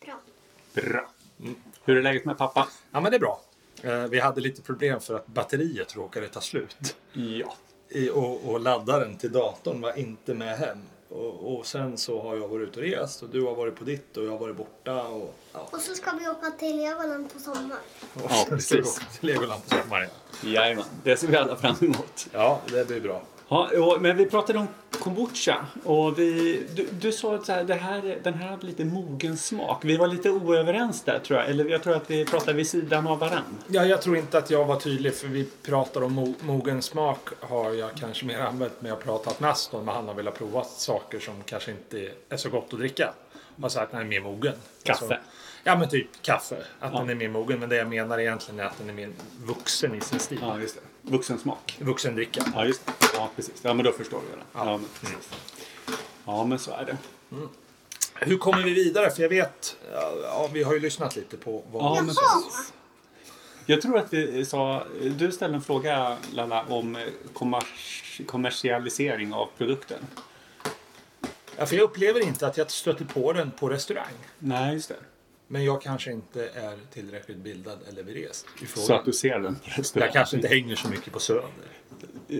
Bra. 0.00 0.20
Bra. 0.74 1.10
Hur 1.84 1.96
är 1.96 2.02
läget 2.02 2.24
med 2.24 2.38
pappa? 2.38 2.68
Ja, 2.90 3.00
men 3.00 3.10
det 3.10 3.16
är 3.16 3.20
bra. 3.20 3.40
Eh, 3.82 4.04
Vi 4.06 4.20
hade 4.20 4.40
lite 4.40 4.62
problem 4.62 5.00
för 5.00 5.14
att 5.16 5.26
batteriet 5.26 5.96
råkade 5.96 6.28
ta 6.28 6.40
slut. 6.40 6.96
Ja. 7.12 7.54
I, 7.88 8.10
och, 8.10 8.48
och 8.50 8.60
laddaren 8.60 9.16
till 9.16 9.32
datorn 9.32 9.80
var 9.80 9.98
inte 9.98 10.34
med 10.34 10.58
hem. 10.58 10.78
Och, 11.10 11.58
och 11.58 11.66
sen 11.66 11.98
så 11.98 12.22
har 12.22 12.36
jag 12.36 12.48
varit 12.48 12.68
ute 12.68 12.80
och 12.80 12.86
rest 12.86 13.22
och 13.22 13.28
du 13.28 13.42
har 13.42 13.54
varit 13.54 13.76
på 13.76 13.84
ditt 13.84 14.16
och 14.16 14.24
jag 14.24 14.30
har 14.30 14.38
varit 14.38 14.56
borta. 14.56 15.02
Och, 15.02 15.34
ja. 15.52 15.68
Och 15.72 15.80
så 15.80 15.94
ska 15.94 16.10
vi 16.12 16.28
åka 16.28 16.50
till 16.50 16.76
Legoland 16.76 17.32
på 17.32 17.38
sommar. 17.40 17.78
Ja, 18.28 18.46
precis. 18.48 19.00
Legoland 19.20 19.62
på 19.68 19.76
sommaren. 19.82 20.08
Jajamän, 20.44 20.84
det 21.04 21.16
ser 21.16 21.26
vi 21.28 21.36
alla 21.36 21.56
fram 21.56 21.76
emot. 21.80 22.26
Ja, 22.32 22.60
det 22.70 22.88
blir 22.88 23.00
bra. 23.00 23.22
Ja, 23.48 23.70
och- 23.80 24.02
men 24.02 24.16
vi 24.16 24.26
pratade 24.26 24.58
om 24.58 24.66
kombucha 24.98 25.66
och 25.84 26.18
vi, 26.18 26.62
du, 26.74 26.88
du 27.00 27.12
sa 27.12 27.34
att 27.34 27.46
så 27.46 27.52
här, 27.52 27.64
det 27.64 27.74
här, 27.74 28.18
den 28.22 28.34
här 28.34 28.48
hade 28.48 28.66
lite 28.66 28.84
mogen 28.84 29.36
smak. 29.36 29.84
Vi 29.84 29.96
var 29.96 30.06
lite 30.06 30.30
oöverens 30.30 31.02
där 31.02 31.18
tror 31.18 31.38
jag. 31.38 31.48
Eller 31.48 31.64
jag 31.64 31.82
tror 31.82 31.96
att 31.96 32.10
vi 32.10 32.24
pratade 32.24 32.52
vid 32.52 32.68
sidan 32.68 33.06
av 33.06 33.18
varann. 33.18 33.58
Ja, 33.68 33.84
jag 33.84 34.02
tror 34.02 34.16
inte 34.16 34.38
att 34.38 34.50
jag 34.50 34.64
var 34.64 34.76
tydlig 34.80 35.14
för 35.14 35.28
vi 35.28 35.44
pratar 35.44 36.02
om 36.02 36.12
mo 36.12 36.34
mogen 36.40 36.82
smak 36.82 37.28
har 37.40 37.72
jag 37.72 37.90
kanske 37.94 38.26
mer 38.26 38.38
använt 38.40 38.72
men 38.80 38.88
jag 38.88 39.00
pratat 39.00 39.40
med 39.40 39.50
Aston 39.50 39.84
men 39.84 39.94
han 39.94 40.08
har 40.08 40.14
velat 40.14 40.38
prova 40.38 40.64
saker 40.64 41.18
som 41.18 41.42
kanske 41.42 41.70
inte 41.70 42.10
är 42.28 42.36
så 42.36 42.50
gott 42.50 42.72
att 42.72 42.78
dricka. 42.78 43.12
Och 43.62 43.72
sagt 43.72 43.84
att 43.84 43.90
den 43.90 44.00
är 44.00 44.04
mer 44.04 44.20
mogen. 44.20 44.54
Kaffe. 44.82 45.06
Så, 45.06 45.14
ja 45.64 45.76
men 45.76 45.88
typ 45.88 46.22
kaffe. 46.22 46.56
Att 46.80 46.92
Ja. 46.92 46.98
den 46.98 47.10
är 47.10 47.14
mer 47.14 47.28
mogen 47.28 47.60
men 47.60 47.68
det 47.68 47.76
jag 47.76 47.88
menar 47.88 48.18
egentligen 48.18 48.60
är 48.60 48.64
att 48.64 48.78
den 48.78 48.88
är 48.88 48.92
mer 48.94 49.10
vuxen 49.44 49.94
i 49.94 50.00
sin 50.00 50.18
stil. 50.18 50.38
Ja, 50.42 50.56
just 51.02 51.10
det. 51.12 51.16
Vuxensmak. 51.16 51.76
Vuxen 51.80 52.14
dricka. 52.14 52.44
Ja, 52.54 52.64
just 52.64 52.86
det. 52.86 52.92
Ja, 53.14 53.30
precis. 53.36 53.54
Ja, 53.62 53.74
men 53.74 53.84
då 53.84 53.92
förstår 53.92 54.20
jag 54.30 54.38
det. 54.38 54.44
Ja, 54.52 54.64
Ja. 54.70 54.76
men, 54.76 54.86
precis. 55.00 55.28
ja, 56.24 56.44
men 56.44 56.58
så 56.58 56.70
är 56.70 56.84
det. 56.84 56.96
Hur 58.14 58.38
kommer 58.38 58.62
vi 58.62 58.74
vidare? 58.74 59.10
För 59.10 59.22
jag 59.22 59.28
vet, 59.28 59.76
ja, 60.22 60.48
vi 60.52 60.62
har 60.62 60.74
ju 60.74 60.80
lyssnat 60.80 61.16
lite 61.16 61.36
på 61.36 61.62
vad... 61.72 61.82
Ja, 61.82 61.94
men 61.94 62.06
precis. 62.06 62.72
Jag 63.66 63.82
tror 63.82 63.98
att 63.98 64.12
vi 64.12 64.44
sa, 64.44 64.84
du 65.18 65.32
ställde 65.32 65.56
en 65.56 65.62
fråga 65.62 66.16
Lalla 66.32 66.64
om 66.68 66.96
eh, 66.96 67.02
kommers, 67.32 68.20
kommersialisering 68.26 69.32
av 69.32 69.48
produkten. 69.58 70.06
Ja, 71.56 71.66
för 71.66 71.76
jag 71.76 71.82
upplever 71.84 72.20
inte 72.20 72.46
att 72.46 72.56
jag 72.56 72.70
stöter 72.70 73.04
på 73.04 73.32
den 73.32 73.50
på 73.50 73.68
restaurang. 73.68 74.12
Nej, 74.38 74.74
just 74.74 74.88
det. 74.88 74.96
Men 75.50 75.64
jag 75.64 75.82
kanske 75.82 76.12
inte 76.12 76.48
är 76.48 76.76
tillräckligt 76.92 77.36
bildad 77.36 77.78
eller 77.88 78.02
berest 78.02 78.46
i 78.62 78.66
Så 78.66 78.94
att 78.94 79.04
du 79.04 79.12
ser 79.12 79.38
den 79.38 79.54
på 79.54 79.60
restaurang. 79.76 80.06
Jag 80.06 80.12
kanske 80.12 80.36
inte 80.36 80.48
hänger 80.48 80.76
så 80.76 80.88
mycket 80.88 81.12
på 81.12 81.20
Söder. 81.20 81.50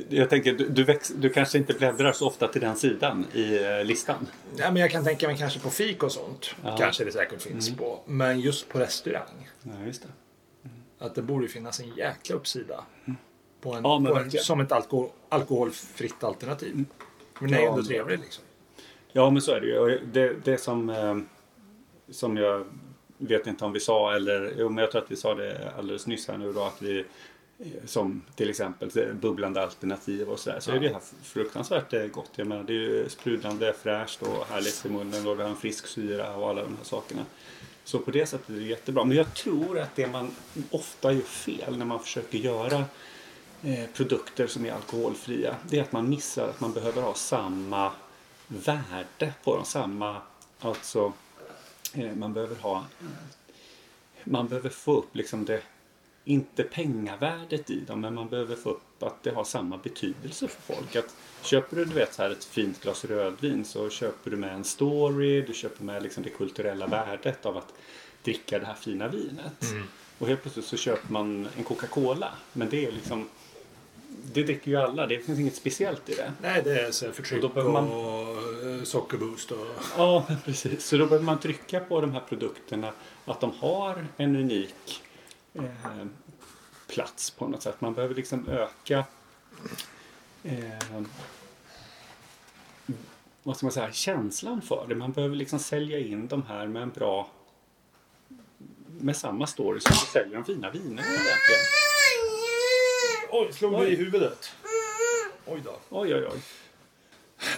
Jag 0.08 0.30
tänker, 0.30 0.52
du, 0.52 0.68
du, 0.68 0.84
väx, 0.84 1.08
du 1.08 1.30
kanske 1.30 1.58
inte 1.58 1.74
bläddrar 1.74 2.12
så 2.12 2.26
ofta 2.26 2.48
till 2.48 2.60
den 2.60 2.76
sidan 2.76 3.26
i 3.32 3.64
eh, 3.64 3.84
listan. 3.84 4.26
Ja, 4.56 4.70
men 4.70 4.82
jag 4.82 4.90
kan 4.90 5.04
tänka 5.04 5.28
mig 5.28 5.36
kanske 5.38 5.60
på 5.60 5.70
fik 5.70 6.02
och 6.02 6.12
sånt. 6.12 6.54
Ja. 6.64 6.76
Kanske 6.76 7.04
det 7.04 7.12
säkert 7.12 7.42
finns 7.42 7.76
på. 7.76 8.00
Men 8.06 8.40
just 8.40 8.68
på 8.68 8.78
restaurang. 8.78 9.48
Ja, 9.62 9.86
just 9.86 10.02
det. 10.02 10.08
Att 11.04 11.14
det 11.14 11.22
borde 11.22 11.48
finnas 11.48 11.80
en 11.80 11.94
jäkla 11.96 12.36
uppsida. 12.36 12.84
På 13.60 13.74
en, 13.74 13.82
Ja, 13.84 14.04
på 14.06 14.18
en, 14.18 14.30
som 14.30 14.60
ett 14.60 14.72
alkohol, 14.72 15.08
alkoholfritt 15.28 16.24
alternativ. 16.24 16.84
Men 17.40 17.50
det 17.50 17.56
är 17.56 17.62
Ja, 17.62 17.70
ändå 17.70 17.82
trevligt 17.82 18.20
liksom. 18.20 18.44
Ja, 19.12 19.30
men 19.30 19.42
så 19.42 19.52
är 19.52 19.60
det 19.60 19.66
ju. 19.66 20.00
Det, 20.12 20.44
det 20.44 20.58
som, 20.58 20.90
eh, 20.90 21.16
som 22.10 22.36
jag 22.36 22.66
vet 23.18 23.46
inte 23.46 23.64
om 23.64 23.72
vi 23.72 23.80
sa, 23.80 24.14
eller 24.14 24.54
jo, 24.58 24.68
men 24.68 24.82
jag 24.82 24.90
tror 24.90 25.02
att 25.02 25.10
vi 25.10 25.16
sa 25.16 25.34
det 25.34 25.72
alldeles 25.78 26.06
nyss 26.06 26.28
här 26.28 26.38
nu 26.38 26.52
då, 26.52 26.62
att 26.62 26.82
vi 26.82 27.04
eh, 27.58 27.66
som 27.84 28.22
till 28.34 28.50
exempel 28.50 28.90
eh, 28.94 29.12
bubblande 29.14 29.62
alternativ 29.62 30.28
och 30.28 30.38
sådär. 30.38 30.60
Så 30.60 30.70
är 30.70 30.80
det 30.80 30.88
här 30.88 31.02
fruktansvärt 31.22 31.92
eh, 31.92 32.06
gott. 32.06 32.30
Jag 32.36 32.46
menar, 32.46 32.62
det 32.62 32.72
är 32.72 32.74
ju 32.74 33.08
sprudlande 33.08 33.74
fräscht 33.82 34.22
och 34.22 34.46
härligt 34.46 34.86
i 34.86 34.88
munnen 34.88 35.26
och 35.26 35.36
det 35.36 35.42
har 35.42 35.50
en 35.50 35.56
frisk 35.56 35.86
syra 35.86 36.36
och 36.36 36.48
alla 36.48 36.62
de 36.62 36.76
här 36.76 36.84
sakerna. 36.84 37.26
Så 37.84 37.98
på 37.98 38.10
det 38.10 38.26
sättet 38.26 38.48
är 38.48 38.54
det 38.54 38.66
jättebra. 38.66 39.04
Men 39.04 39.16
jag 39.16 39.34
tror 39.34 39.78
att 39.78 39.96
det 39.96 40.06
man 40.06 40.30
ofta 40.70 41.12
gör 41.12 41.20
fel 41.20 41.78
när 41.78 41.84
man 41.84 42.00
försöker 42.00 42.38
göra 42.38 42.84
produkter 43.94 44.46
som 44.46 44.66
är 44.66 44.72
alkoholfria, 44.72 45.56
det 45.70 45.78
är 45.78 45.82
att 45.82 45.92
man 45.92 46.08
missar 46.08 46.48
att 46.48 46.60
man 46.60 46.72
behöver 46.72 47.02
ha 47.02 47.14
samma 47.14 47.92
värde 48.48 49.32
på 49.44 49.56
dem. 49.56 49.64
Samma, 49.64 50.16
alltså, 50.60 51.12
man 52.14 52.32
behöver 52.32 52.56
ha, 52.56 52.86
man 54.24 54.48
behöver 54.48 54.70
få 54.70 54.98
upp 54.98 55.16
liksom 55.16 55.44
det, 55.44 55.62
inte 56.24 56.62
pengavärdet 56.62 57.70
i 57.70 57.80
dem, 57.80 58.00
men 58.00 58.14
man 58.14 58.28
behöver 58.28 58.56
få 58.56 58.70
upp 58.70 59.02
att 59.02 59.22
det 59.22 59.30
har 59.30 59.44
samma 59.44 59.76
betydelse 59.78 60.48
för 60.48 60.74
folk. 60.74 60.96
Att 60.96 61.16
köper 61.42 61.76
du, 61.76 61.84
du 61.84 61.94
vet, 61.94 62.14
så 62.14 62.22
här 62.22 62.30
ett 62.30 62.44
fint 62.44 62.82
glas 62.82 63.04
rödvin 63.04 63.64
så 63.64 63.90
köper 63.90 64.30
du 64.30 64.36
med 64.36 64.54
en 64.54 64.64
story, 64.64 65.42
du 65.42 65.54
köper 65.54 65.84
med 65.84 66.02
liksom 66.02 66.22
det 66.22 66.30
kulturella 66.30 66.86
värdet 66.86 67.46
av 67.46 67.56
att 67.56 67.74
dricka 68.22 68.58
det 68.58 68.66
här 68.66 68.74
fina 68.74 69.08
vinet. 69.08 69.64
Och 70.18 70.28
helt 70.28 70.42
plötsligt 70.42 70.66
så 70.66 70.76
köper 70.76 71.12
man 71.12 71.48
en 71.56 71.64
Coca-Cola, 71.64 72.32
men 72.52 72.68
det 72.70 72.86
är 72.86 72.92
liksom 72.92 73.28
det 74.32 74.42
dricker 74.42 74.70
ju 74.70 74.76
alla, 74.76 75.06
det 75.06 75.18
finns 75.20 75.38
inget 75.38 75.54
speciellt 75.56 76.08
i 76.08 76.14
det. 76.14 76.32
Nej, 76.42 76.62
det 76.64 76.80
är 76.80 76.90
så 76.90 77.12
förtryck 77.12 77.44
Och 77.44 77.56
och, 77.56 77.64
då 77.64 77.72
man- 77.72 77.88
eh, 78.78 78.84
sockerboost 78.84 79.50
och... 79.50 79.66
Ja, 79.96 80.26
precis. 80.44 80.84
Så 80.86 80.96
då 80.96 81.06
behöver 81.06 81.24
man 81.24 81.40
trycka 81.40 81.80
på 81.80 82.00
de 82.00 82.12
här 82.12 82.20
produkterna 82.28 82.92
att 83.24 83.40
de 83.40 83.52
har 83.58 84.06
en 84.16 84.36
unik 84.36 85.02
eh, 85.54 85.62
plats 86.86 87.30
på 87.30 87.48
något 87.48 87.62
sätt. 87.62 87.80
Man 87.80 87.94
behöver 87.94 88.14
liksom 88.14 88.48
öka 88.48 89.04
eh, 90.42 91.02
vad 93.42 93.56
ska 93.56 93.66
man 93.66 93.72
säga, 93.72 93.92
känslan 93.92 94.62
för 94.62 94.86
det. 94.88 94.94
Man 94.94 95.12
behöver 95.12 95.36
liksom 95.36 95.58
sälja 95.58 95.98
in 95.98 96.28
de 96.28 96.42
här 96.42 96.66
med 96.66 96.82
en 96.82 96.90
bra 96.90 97.30
med 99.00 99.16
samma 99.16 99.46
story 99.46 99.80
som 99.80 99.92
vi 99.92 99.98
säljer 100.20 100.34
de 100.34 100.44
fina 100.44 100.70
vinerna 100.70 101.02
egentligen. 101.02 101.87
Oj, 103.30 103.52
slog 103.52 103.74
Oj. 103.74 103.86
du 103.86 103.92
i 103.92 103.96
huvudet? 103.96 104.50
Oj 105.46 105.60
då. 105.64 105.76
Oj, 105.90 106.14
oj, 106.14 106.26
oj. 106.32 106.40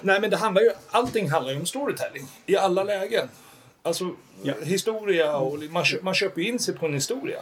Nej, 0.03 0.21
men 0.21 0.31
det 0.31 0.37
handlar 0.37 0.63
ju, 0.63 0.71
allting 0.91 1.31
handlar 1.31 1.53
ju 1.53 1.59
om 1.61 1.67
storytelling. 1.67 2.27
I 2.47 2.57
alla 2.57 2.85
lägen. 2.85 3.29
Alltså, 3.83 4.15
Ja. 4.43 4.55
historia 4.63 5.37
och 5.37 5.59
man, 5.71 5.85
kö, 5.85 5.99
man 6.03 6.15
köper 6.15 6.41
in 6.43 6.59
sig 6.59 6.75
på 6.75 6.87
en 6.87 6.95
historia. 6.95 7.39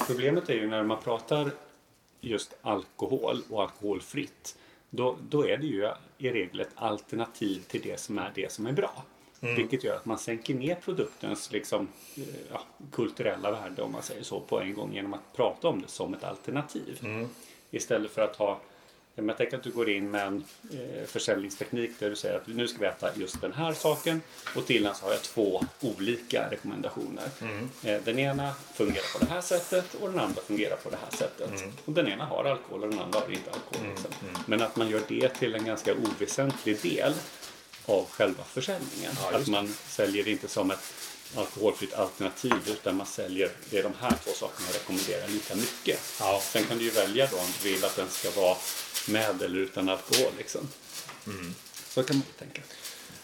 Och 0.00 0.06
problemet 0.06 0.48
är 0.48 0.54
ju 0.54 0.66
när 0.68 0.82
man 0.82 1.02
pratar 1.02 1.50
just 2.20 2.54
alkohol 2.62 3.42
och 3.50 3.62
alkoholfritt. 3.62 4.56
Då, 4.90 5.16
då 5.28 5.46
är 5.48 5.56
det 5.56 5.66
ju 5.66 5.90
i 6.18 6.30
regel 6.30 6.60
ett 6.60 6.68
alternativ 6.74 7.62
till 7.68 7.80
det 7.82 8.00
som 8.00 8.18
är 8.18 8.32
det 8.34 8.52
som 8.52 8.66
är 8.66 8.72
bra. 8.72 9.04
Vilket 9.40 9.84
gör 9.84 9.96
att 9.96 10.04
man 10.06 10.18
sänker 10.18 10.54
ner 10.54 10.74
produktens 10.74 11.52
liksom, 11.52 11.88
eh, 12.16 12.22
ja, 12.52 12.62
kulturella 12.92 13.50
värde 13.50 13.82
om 13.82 13.92
man 13.92 14.02
säger 14.02 14.22
så 14.22 14.40
på 14.40 14.60
en 14.60 14.74
gång 14.74 14.94
genom 14.94 15.14
att 15.14 15.36
prata 15.36 15.68
om 15.68 15.82
det 15.82 15.88
som 15.88 16.14
ett 16.14 16.24
alternativ. 16.24 16.98
Istället 17.72 18.10
för 18.10 18.22
att 18.22 18.36
ha 18.36 18.60
men 19.14 19.28
Jag 19.28 19.36
tänker 19.36 19.56
att 19.56 19.62
du 19.62 19.70
går 19.70 19.90
in 19.90 20.10
med 20.10 20.26
en 20.26 20.44
eh, 20.72 21.06
försäljningsteknik 21.06 21.90
där 21.98 22.10
du 22.10 22.16
säger 22.16 22.36
att 22.36 22.46
nu 22.46 22.68
ska 22.68 22.78
vi 22.78 22.86
äta 22.86 23.10
just 23.16 23.40
den 23.40 23.52
här 23.52 23.72
saken 23.72 24.20
och 24.56 24.66
till 24.66 24.82
den 24.82 24.94
så 24.94 25.04
har 25.04 25.12
jag 25.12 25.22
två 25.22 25.64
olika 25.80 26.50
rekommendationer. 26.50 27.24
Eh, 27.84 28.02
den 28.04 28.18
ena 28.18 28.54
fungerar 28.74 29.18
på 29.18 29.24
det 29.24 29.30
här 29.30 29.40
sättet 29.40 29.94
och 29.94 30.10
den 30.10 30.20
andra 30.20 30.42
fungerar 30.42 30.76
på 30.76 30.90
det 30.90 30.96
här 30.96 31.18
sättet. 31.18 31.50
Och 31.84 31.92
den 31.92 32.08
ena 32.08 32.24
har 32.24 32.44
alkohol 32.44 32.82
och 32.82 32.90
den 32.90 32.98
andra 32.98 33.20
har 33.20 33.32
inte 33.32 33.50
alkohol. 33.50 33.88
Liksom. 33.88 34.10
Men 34.46 34.62
att 34.62 34.76
man 34.76 34.88
gör 34.88 35.02
det 35.08 35.28
till 35.28 35.54
en 35.54 35.64
ganska 35.64 35.94
oväsentlig 35.94 36.82
del 36.82 37.12
av 37.86 38.06
själva 38.10 38.44
försäljningen. 38.44 39.12
Ja, 39.20 39.38
att 39.38 39.48
man 39.48 39.68
säljer 39.68 40.24
det 40.24 40.30
inte 40.30 40.48
som 40.48 40.70
ett 40.70 41.11
alkoholfritt 41.36 41.94
alternativ 41.94 42.52
utan 42.66 42.96
man 42.96 43.06
säljer 43.06 43.50
det 43.70 43.78
är 43.78 43.82
de 43.82 43.92
här 44.00 44.14
två 44.24 44.30
sakerna 44.34 44.66
jag 44.72 44.74
rekommenderar 44.80 45.28
lika 45.28 45.54
mycket. 45.54 46.00
Ja. 46.20 46.40
Sen 46.44 46.64
kan 46.64 46.78
du 46.78 46.84
ju 46.84 46.90
välja 46.90 47.28
då 47.30 47.36
om 47.36 47.46
du 47.62 47.70
vill 47.72 47.84
att 47.84 47.96
den 47.96 48.08
ska 48.10 48.30
vara 48.30 48.56
med 49.08 49.42
eller 49.42 49.58
utan 49.58 49.88
alkohol. 49.88 50.32
Liksom. 50.38 50.68
Så 51.88 52.02
kan 52.02 52.16
man 52.16 52.26
tänka. 52.38 52.62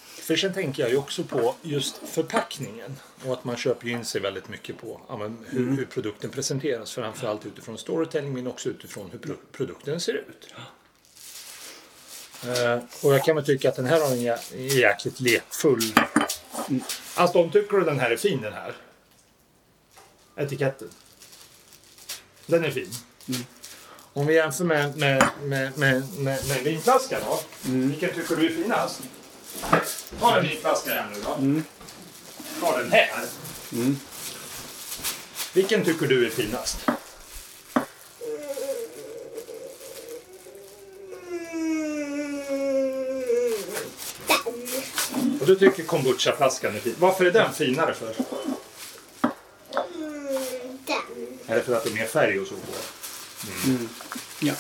För 0.07 0.37
sen 0.37 0.55
tänker 0.55 0.83
jag 0.83 0.91
ju 0.91 0.97
också 0.97 1.25
på 1.25 1.55
just 1.63 1.97
förpackningen. 2.13 2.97
Och 3.25 3.33
att 3.33 3.45
man 3.45 3.57
köper 3.57 3.89
in 3.89 4.05
sig 4.05 4.21
väldigt 4.21 4.49
mycket 4.49 4.79
på 4.79 5.01
ja, 5.09 5.17
men 5.17 5.39
hur, 5.49 5.77
hur 5.77 5.85
produkten 5.85 6.31
presenteras. 6.31 6.93
Framförallt 6.93 7.47
utifrån 7.47 7.79
storytelling 7.79 8.33
men 8.33 8.47
också 8.47 8.69
utifrån 8.69 9.11
hur 9.13 9.19
pro- 9.19 9.37
produkten 9.53 10.01
ser 10.01 10.13
ut. 10.15 10.49
Eh, 12.47 12.79
och 13.03 13.15
jag 13.15 13.25
kan 13.25 13.37
väl 13.37 13.45
tycka 13.45 13.69
att 13.69 13.77
den 13.77 13.87
här 13.87 14.01
har 14.01 14.11
en 14.13 14.19
jä- 14.19 14.57
jäkligt 14.57 15.21
lekfull... 15.21 15.83
Alltså 17.15 17.39
om 17.39 17.51
tycker 17.51 17.77
du 17.77 17.85
den 17.85 18.01
här 18.01 18.11
är 18.11 18.17
fin 18.17 18.41
den 18.41 18.53
här? 18.53 18.75
Etiketten. 20.37 20.89
Den 22.47 22.65
är 22.65 22.71
fin. 22.71 22.91
Om 24.13 24.27
vi 24.27 24.35
jämför 24.35 24.65
med, 24.65 24.97
med, 24.97 25.29
med, 25.43 25.79
med, 25.79 26.03
med, 26.19 26.49
med 26.49 26.63
vinflaskan 26.65 27.21
då. 27.27 27.41
Vilken 27.63 28.15
tycker 28.15 28.37
du 28.37 28.47
är 28.47 28.51
finast? 28.63 29.01
Ta 30.21 30.37
en 30.37 30.49
vinflaska 30.49 30.91
här 30.91 31.07
nu 31.15 31.21
då. 31.21 31.63
Ta 32.61 32.79
den 32.79 32.93
här. 32.93 33.11
Vilken 35.53 35.85
tycker 35.85 36.07
du 36.07 36.27
är 36.27 36.31
finast? 36.31 36.89
Du 45.49 45.57
tycker 45.59 45.83
kombucha-flaskan 45.83 46.77
är 46.77 46.81
fin. 46.81 46.95
Varför 46.99 47.25
är 47.25 47.31
den 47.31 47.53
finare 47.55 47.95
för? 47.95 48.15
Mm, 49.95 50.27
den. 50.87 50.97
Är 51.47 51.55
det 51.57 51.63
för 51.63 51.75
att 51.77 51.85
det 51.85 51.91
är 51.91 51.95
mer 51.95 52.07
färg 52.07 52.41
och 52.41 52.47
så 52.47 52.55
på? 52.55 52.61
Ja. 54.41 54.53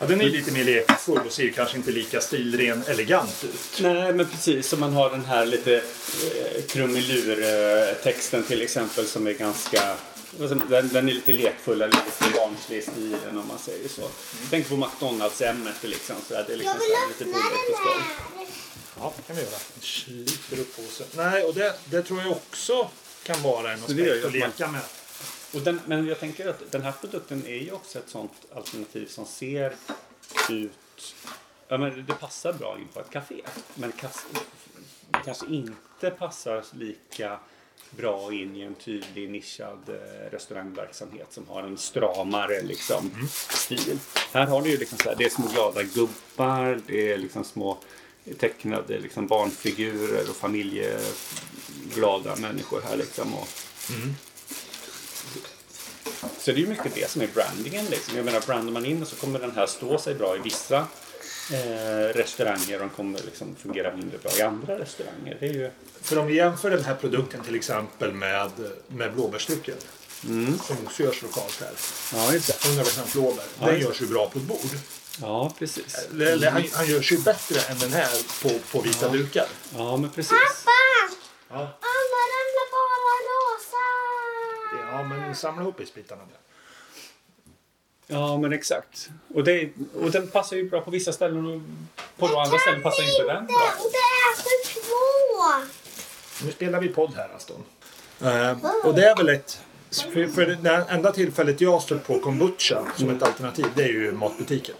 Ja, 0.00 0.06
den 0.06 0.20
är 0.20 0.24
lite 0.24 0.52
mer 0.52 0.64
lekfull 0.64 1.20
och 1.26 1.32
ser 1.32 1.48
kanske 1.50 1.76
inte 1.76 1.90
lika 1.90 2.20
stilren 2.20 2.82
elegant 2.86 3.44
ut. 3.44 3.80
Nej, 3.80 4.12
men 4.12 4.26
precis 4.28 4.68
som 4.68 4.80
man 4.80 4.92
har 4.92 5.10
den 5.10 5.24
här 5.24 5.46
lite 5.46 5.74
eh, 5.76 6.62
krumelur-texten 6.68 8.42
till 8.44 8.62
exempel 8.62 9.06
som 9.06 9.26
är 9.26 9.32
ganska... 9.32 9.94
som- 10.38 10.62
Den, 10.68 10.88
den 10.92 11.08
är 11.08 11.12
lite 11.12 11.32
lekfullare, 11.32 11.88
lite 11.90 12.36
barnslig 12.38 12.78
i 12.78 12.82
stilen 12.82 13.38
om 13.38 13.48
man 13.48 13.58
säger 13.58 13.88
så. 13.88 14.08
Tänk 14.50 14.68
på 14.68 14.76
McDonalds-ämnet 14.76 15.74
liksom. 15.82 16.16
Så 16.28 16.34
där, 16.34 16.44
det 16.46 16.52
är 16.52 16.56
liksom 16.56 16.78
lite 17.08 17.24
bulligt 17.24 17.70
och 17.70 17.76
skoj. 17.78 18.37
Ja, 19.00 19.12
det 19.16 19.22
kan 19.22 19.36
vi 19.36 19.42
göra. 19.42 19.58
Sliter 19.80 20.60
upp 20.60 20.76
påsen. 20.76 21.06
Nej, 21.16 21.44
och 21.44 21.54
det, 21.54 21.74
det 21.90 22.02
tror 22.02 22.20
jag 22.20 22.30
också 22.30 22.90
kan 23.22 23.42
vara 23.42 23.72
en 23.72 23.84
aspekt 23.84 24.24
att 24.24 24.32
leka 24.32 24.68
med. 24.68 24.82
Och 25.54 25.60
den, 25.60 25.80
men 25.86 26.06
jag 26.06 26.20
tänker 26.20 26.48
att 26.48 26.72
den 26.72 26.82
här 26.82 26.92
produkten 26.92 27.46
är 27.46 27.56
ju 27.56 27.72
också 27.72 27.98
ett 27.98 28.08
sånt 28.08 28.32
alternativ 28.54 29.06
som 29.06 29.26
ser 29.26 29.74
ut... 30.50 31.14
Ja, 31.68 31.78
men 31.78 32.06
det 32.06 32.14
passar 32.14 32.52
bra 32.52 32.78
in 32.78 32.88
på 32.88 33.00
ett 33.00 33.10
café. 33.10 33.40
Men 33.74 33.92
kas, 33.92 34.26
kanske 35.24 35.46
inte 35.46 36.10
passar 36.10 36.64
lika 36.72 37.38
bra 37.90 38.32
in 38.32 38.56
i 38.56 38.60
en 38.60 38.74
tydlig 38.74 39.30
nischad 39.30 39.88
eh, 39.88 40.30
restaurangverksamhet 40.30 41.26
som 41.30 41.48
har 41.48 41.62
en 41.62 41.78
stramare 41.78 42.62
liksom, 42.62 43.28
stil. 43.48 43.98
Här 44.32 44.46
har 44.46 44.62
du 44.62 44.70
ju 44.70 44.76
liksom 44.76 44.98
så 44.98 45.08
här, 45.08 45.16
det 45.16 45.24
är 45.24 45.30
små 45.30 45.46
glada 45.46 45.82
gubbar, 45.82 46.80
det 46.86 47.12
är 47.12 47.18
liksom 47.18 47.44
små 47.44 47.78
tecknade 48.38 48.98
liksom 48.98 49.26
barnfigurer 49.26 50.30
och 50.30 50.36
familjeglada 50.36 52.36
människor 52.36 52.82
här 52.88 52.96
liksom. 52.96 53.34
Och, 53.34 53.48
så 56.38 56.52
det 56.52 56.58
är 56.58 56.60
ju 56.60 56.66
mycket 56.66 56.94
det 56.94 57.10
som 57.10 57.22
är 57.22 57.26
brandingen. 57.26 57.86
Liksom. 57.90 58.16
Jag 58.16 58.24
menar, 58.24 58.40
brandar 58.40 58.72
man 58.72 58.86
in 58.86 59.02
och 59.02 59.08
så 59.08 59.16
kommer 59.16 59.38
den 59.38 59.50
här 59.50 59.66
stå 59.66 59.98
sig 59.98 60.14
bra 60.14 60.36
i 60.36 60.38
vissa 60.38 60.86
eh, 61.52 62.14
restauranger 62.14 62.74
och 62.74 62.80
den 62.80 62.88
kommer 62.88 63.20
liksom 63.24 63.56
fungera 63.56 63.96
mindre 63.96 64.18
bra 64.18 64.30
i 64.38 64.42
andra 64.42 64.78
restauranger. 64.78 65.36
Det 65.40 65.46
är 65.46 65.52
ju... 65.52 65.70
För 66.02 66.18
om 66.18 66.26
vi 66.26 66.34
jämför 66.34 66.70
den 66.70 66.84
här 66.84 66.94
produkten 66.94 67.44
till 67.44 67.54
exempel 67.54 68.12
med, 68.12 68.50
med 68.88 69.14
blåbärsdrycken. 69.14 69.74
Som 70.66 70.76
också 70.84 71.02
görs 71.02 71.22
lokalt 71.22 71.60
här. 71.60 71.70
Ja, 72.12 72.32
just 72.32 72.46
det. 72.46 72.52
100% 72.68 73.12
blåbär. 73.12 73.44
Ja, 73.60 73.66
Den 73.66 73.80
görs 73.80 74.02
ju 74.02 74.06
bra 74.06 74.30
på 74.30 74.38
ett 74.38 74.44
bord. 74.44 74.70
Ja, 75.20 75.52
precis. 75.58 76.08
Eller, 76.12 76.50
han, 76.50 76.64
han 76.72 76.86
görs 76.86 77.12
ju 77.12 77.18
bättre 77.18 77.60
än 77.72 77.78
den 77.78 77.92
här 77.92 78.08
på, 78.42 78.58
på 78.72 78.80
vita 78.80 79.08
dukar. 79.08 79.46
Ja, 79.76 79.96
men 79.96 80.10
precis. 80.10 80.32
Pappa! 80.32 80.70
Ja. 81.48 81.56
Alla 81.56 82.22
ramlar 82.34 82.66
bara 82.76 83.16
rosa! 83.28 83.84
ja, 84.92 85.02
men 85.02 85.34
samla 85.34 85.62
ihop 85.62 85.80
isbitarna. 85.80 86.22
Ja, 88.06 88.38
men 88.38 88.52
exakt. 88.52 89.08
Och, 89.34 89.44
det, 89.44 89.70
och 89.94 90.10
den 90.10 90.28
passar 90.28 90.56
ju 90.56 90.70
bra 90.70 90.80
på 90.80 90.90
vissa 90.90 91.12
ställen 91.12 91.46
och 91.46 91.60
på 92.16 92.40
andra 92.40 92.58
ställen 92.58 92.82
passar 92.82 93.02
inte 93.02 93.22
den 93.34 93.46
Det, 93.46 93.52
bra. 93.52 93.72
och 93.78 93.90
det 93.92 93.98
är 93.98 94.36
så 94.36 94.80
två! 94.80 96.46
Nu 96.46 96.52
spelar 96.52 96.80
vi 96.80 96.88
podd 96.88 97.14
här 97.16 97.28
Aston. 97.36 97.64
Eh, 98.20 98.56
och 98.84 98.94
det 98.94 99.04
är 99.08 99.16
väl 99.16 99.28
ett... 99.28 99.60
För, 99.90 100.26
för 100.26 100.46
det 100.46 100.86
enda 100.88 101.12
tillfället 101.12 101.60
jag 101.60 101.72
har 101.72 101.80
stött 101.80 102.06
på 102.06 102.18
kombucha 102.18 102.82
som 102.96 103.10
ett 103.10 103.22
alternativ 103.22 103.66
det 103.74 103.82
är 103.82 103.88
ju 103.88 104.12
matbutiken. 104.12 104.74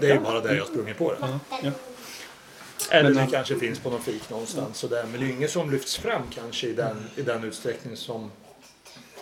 Det 0.00 0.10
är 0.10 0.14
ju 0.14 0.20
bara 0.20 0.40
där 0.40 0.54
jag 0.54 0.66
sprungit 0.66 0.98
på 0.98 1.12
det. 1.12 1.18
Ja. 1.62 1.70
Eller 2.90 3.10
Men- 3.10 3.24
det 3.26 3.32
kanske 3.32 3.58
finns 3.58 3.78
på 3.78 3.90
någon 3.90 4.02
fik 4.02 4.30
någonstans. 4.30 4.78
Så 4.78 4.86
där. 4.86 5.06
Men 5.06 5.20
det 5.20 5.26
är 5.26 5.30
inget 5.30 5.50
som 5.50 5.70
lyfts 5.70 5.96
fram 5.98 6.22
kanske 6.34 6.66
i 6.66 6.72
den, 6.72 7.10
i 7.16 7.22
den 7.22 7.44
utsträckning 7.44 7.96
som, 7.96 8.30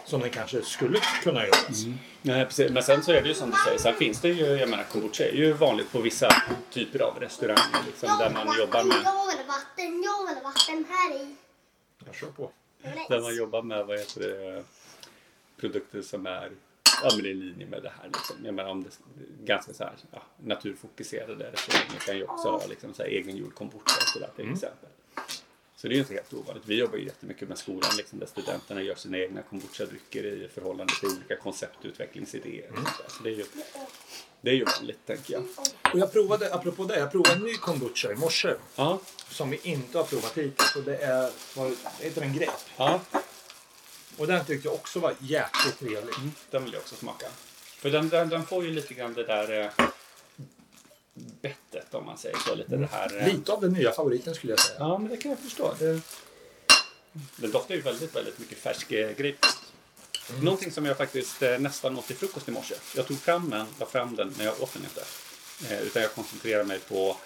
som 0.04 0.20
den 0.20 0.30
kanske 0.30 0.62
skulle 0.62 0.98
kunna 1.22 1.46
göras. 1.46 1.84
Nej, 2.22 2.44
precis. 2.44 2.70
Men 2.70 2.82
sen 2.82 3.02
så 3.02 3.12
är 3.12 3.22
det 3.22 3.28
ju 3.28 3.34
som 3.34 3.50
du 3.50 3.56
säger, 3.64 3.78
sen 3.78 3.94
finns 3.94 4.20
det 4.20 4.28
ju, 4.28 4.44
jag 4.46 4.68
menar 4.68 4.84
kombucha 4.84 5.24
är 5.24 5.32
ju 5.32 5.52
vanligt 5.52 5.92
på 5.92 6.00
vissa 6.00 6.28
typer 6.70 6.98
av 7.02 7.16
restauranger 7.20 7.82
liksom, 7.86 8.08
där 8.18 8.30
man 8.30 8.58
jobbar 8.58 8.84
med 8.84 8.96
Jag 9.04 9.26
vill 9.26 9.46
vatten, 9.46 10.02
jag 10.04 10.34
vill 10.34 10.44
vatten 10.44 10.84
här 10.90 11.16
i. 11.16 11.36
Jag 12.06 12.14
kör 12.14 12.26
på. 12.26 12.50
Där 13.08 13.20
man 13.20 13.36
jobbar 13.36 13.62
med 13.62 13.86
vad 13.86 13.98
heter 13.98 14.20
det, 14.20 14.64
produkter 15.60 16.02
som 16.02 16.26
är 16.26 16.50
ja, 17.02 17.10
men 17.16 17.26
i 17.26 17.34
linje 17.34 17.66
med 17.66 17.82
det 17.82 17.92
här. 18.02 18.06
Liksom. 18.06 18.36
Jag 18.44 18.54
menar, 18.54 18.70
om 18.70 18.82
det 18.82 18.90
ganska 19.44 19.72
så 19.72 19.84
här, 19.84 19.96
ja, 20.12 20.22
naturfokuserade 20.36 21.52
restauranger 21.52 22.00
kan 22.06 22.16
ju 22.16 22.24
också 22.24 22.50
ha 22.50 22.66
liksom, 22.66 22.94
så 22.94 23.02
här, 23.02 23.10
egengjord 23.10 23.54
kombucha 23.54 23.96
och 24.02 24.08
sådär 24.08 24.30
till 24.36 24.52
exempel. 24.52 24.88
Så 25.76 25.88
det 25.88 25.92
är 25.92 25.96
ju 25.96 26.00
inte 26.00 26.14
helt 26.14 26.34
ovanligt. 26.34 26.64
Vi 26.66 26.78
jobbar 26.78 26.96
ju 26.98 27.04
jättemycket 27.04 27.48
med 27.48 27.58
skolan 27.58 27.90
liksom, 27.96 28.18
där 28.18 28.26
studenterna 28.26 28.82
gör 28.82 28.94
sina 28.94 29.18
egna 29.18 29.42
kombucha-drycker 29.42 30.24
i 30.24 30.48
förhållande 30.48 30.92
till 31.00 31.08
olika 31.08 31.36
konceptutvecklingsidéer. 31.36 32.70
Där. 32.70 33.08
Så 33.08 33.22
det 33.22 33.30
är 33.30 33.34
ju 33.34 33.44
det 34.40 34.50
är 34.50 34.54
ju 34.54 34.64
vanligt, 34.64 35.06
tänker 35.06 35.32
jag. 35.32 35.42
Och 35.92 35.98
jag 35.98 36.12
provade, 36.12 36.54
apropå 36.54 36.84
det, 36.84 36.98
jag 36.98 37.12
provade 37.12 37.34
en 37.34 37.42
ny 37.42 37.54
kombucha 37.54 38.12
i 38.12 38.14
morse. 38.14 38.54
Ja, 38.76 39.00
Som 39.30 39.50
vi 39.50 39.60
inte 39.62 39.98
har 39.98 40.04
provat 40.04 40.38
hittills. 40.38 40.76
Och 40.76 40.82
det 40.82 40.96
är, 40.96 41.30
vad 41.56 41.72
heter 42.00 42.20
den, 42.20 42.32
grep. 42.32 42.50
ja. 42.76 43.00
Och 44.18 44.26
den 44.26 44.44
tyckte 44.44 44.68
jag 44.68 44.74
också 44.74 45.00
var 45.00 45.14
jäkligt 45.20 45.78
trevlig. 45.78 46.14
Den 46.50 46.64
vill 46.64 46.72
jag 46.72 46.80
också 46.80 46.94
smaka. 46.96 47.26
För 47.64 47.90
den, 47.90 48.08
den, 48.08 48.28
den 48.28 48.46
får 48.46 48.64
ju 48.64 48.70
lite 48.70 48.94
grann 48.94 49.14
det 49.14 49.24
där 49.24 49.60
eh, 49.60 49.84
bettet 51.14 51.94
om 51.94 52.06
man 52.06 52.18
säger 52.18 52.36
så. 52.38 52.54
Lite 52.54 52.76
det 52.76 52.86
här... 52.92 53.16
Eh, 53.20 53.26
Lite 53.34 53.52
av 53.52 53.60
den 53.60 53.72
nya 53.72 53.92
favoriten 53.92 54.34
skulle 54.34 54.52
jag 54.52 54.60
säga. 54.60 54.76
Ja, 54.78 54.98
men 54.98 55.08
det 55.10 55.16
kan 55.16 55.30
jag 55.30 55.40
förstå. 55.40 55.74
Det, 55.78 56.00
den 57.36 57.50
doftar 57.50 57.74
ju 57.74 57.80
väldigt, 57.80 58.16
väldigt 58.16 58.38
mycket 58.38 58.58
färsk 58.58 58.92
eh, 58.92 59.08
grapefrukt. 59.08 59.58
Någonting 60.42 60.72
som 60.72 60.84
jag 60.86 60.96
faktiskt 60.96 61.42
eh, 61.42 61.58
nästan 61.58 61.98
åt 61.98 62.06
till 62.06 62.16
frukost 62.16 62.48
i 62.48 62.50
morse. 62.50 62.74
Jag 62.96 63.06
tog 63.06 63.18
fram 63.20 63.50
den, 63.50 63.66
la 63.80 63.86
fram 63.86 64.16
den, 64.16 64.34
men 64.36 64.46
jag 64.46 64.62
åt 64.62 64.72
den 64.72 64.82
inte. 64.84 65.04
Eh, 65.74 65.80
utan 65.82 66.02
jag 66.02 66.14
koncentrerade 66.14 66.64
mig 66.64 66.78
på 66.78 67.16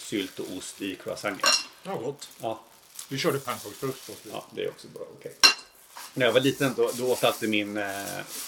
sylt 0.00 0.38
och 0.38 0.46
ost 0.56 0.82
i 0.82 0.94
croissanter. 0.96 1.48
Ja, 1.82 1.94
gott. 1.96 2.28
Ja, 2.40 2.60
Vi 3.08 3.18
körde 3.18 3.38
pannkaksfrukost. 3.38 4.10
ja, 4.32 4.46
det 4.54 4.64
är 4.64 4.68
också 4.68 4.88
bra. 4.88 5.02
Okej. 5.18 5.36
När 6.14 6.26
jag 6.26 6.32
var 6.32 6.40
liten 6.40 6.74
då, 6.76 6.90
då 6.98 7.12
åt 7.12 7.24
alltid 7.24 7.50
min, 7.50 7.76
eh, 7.76 7.84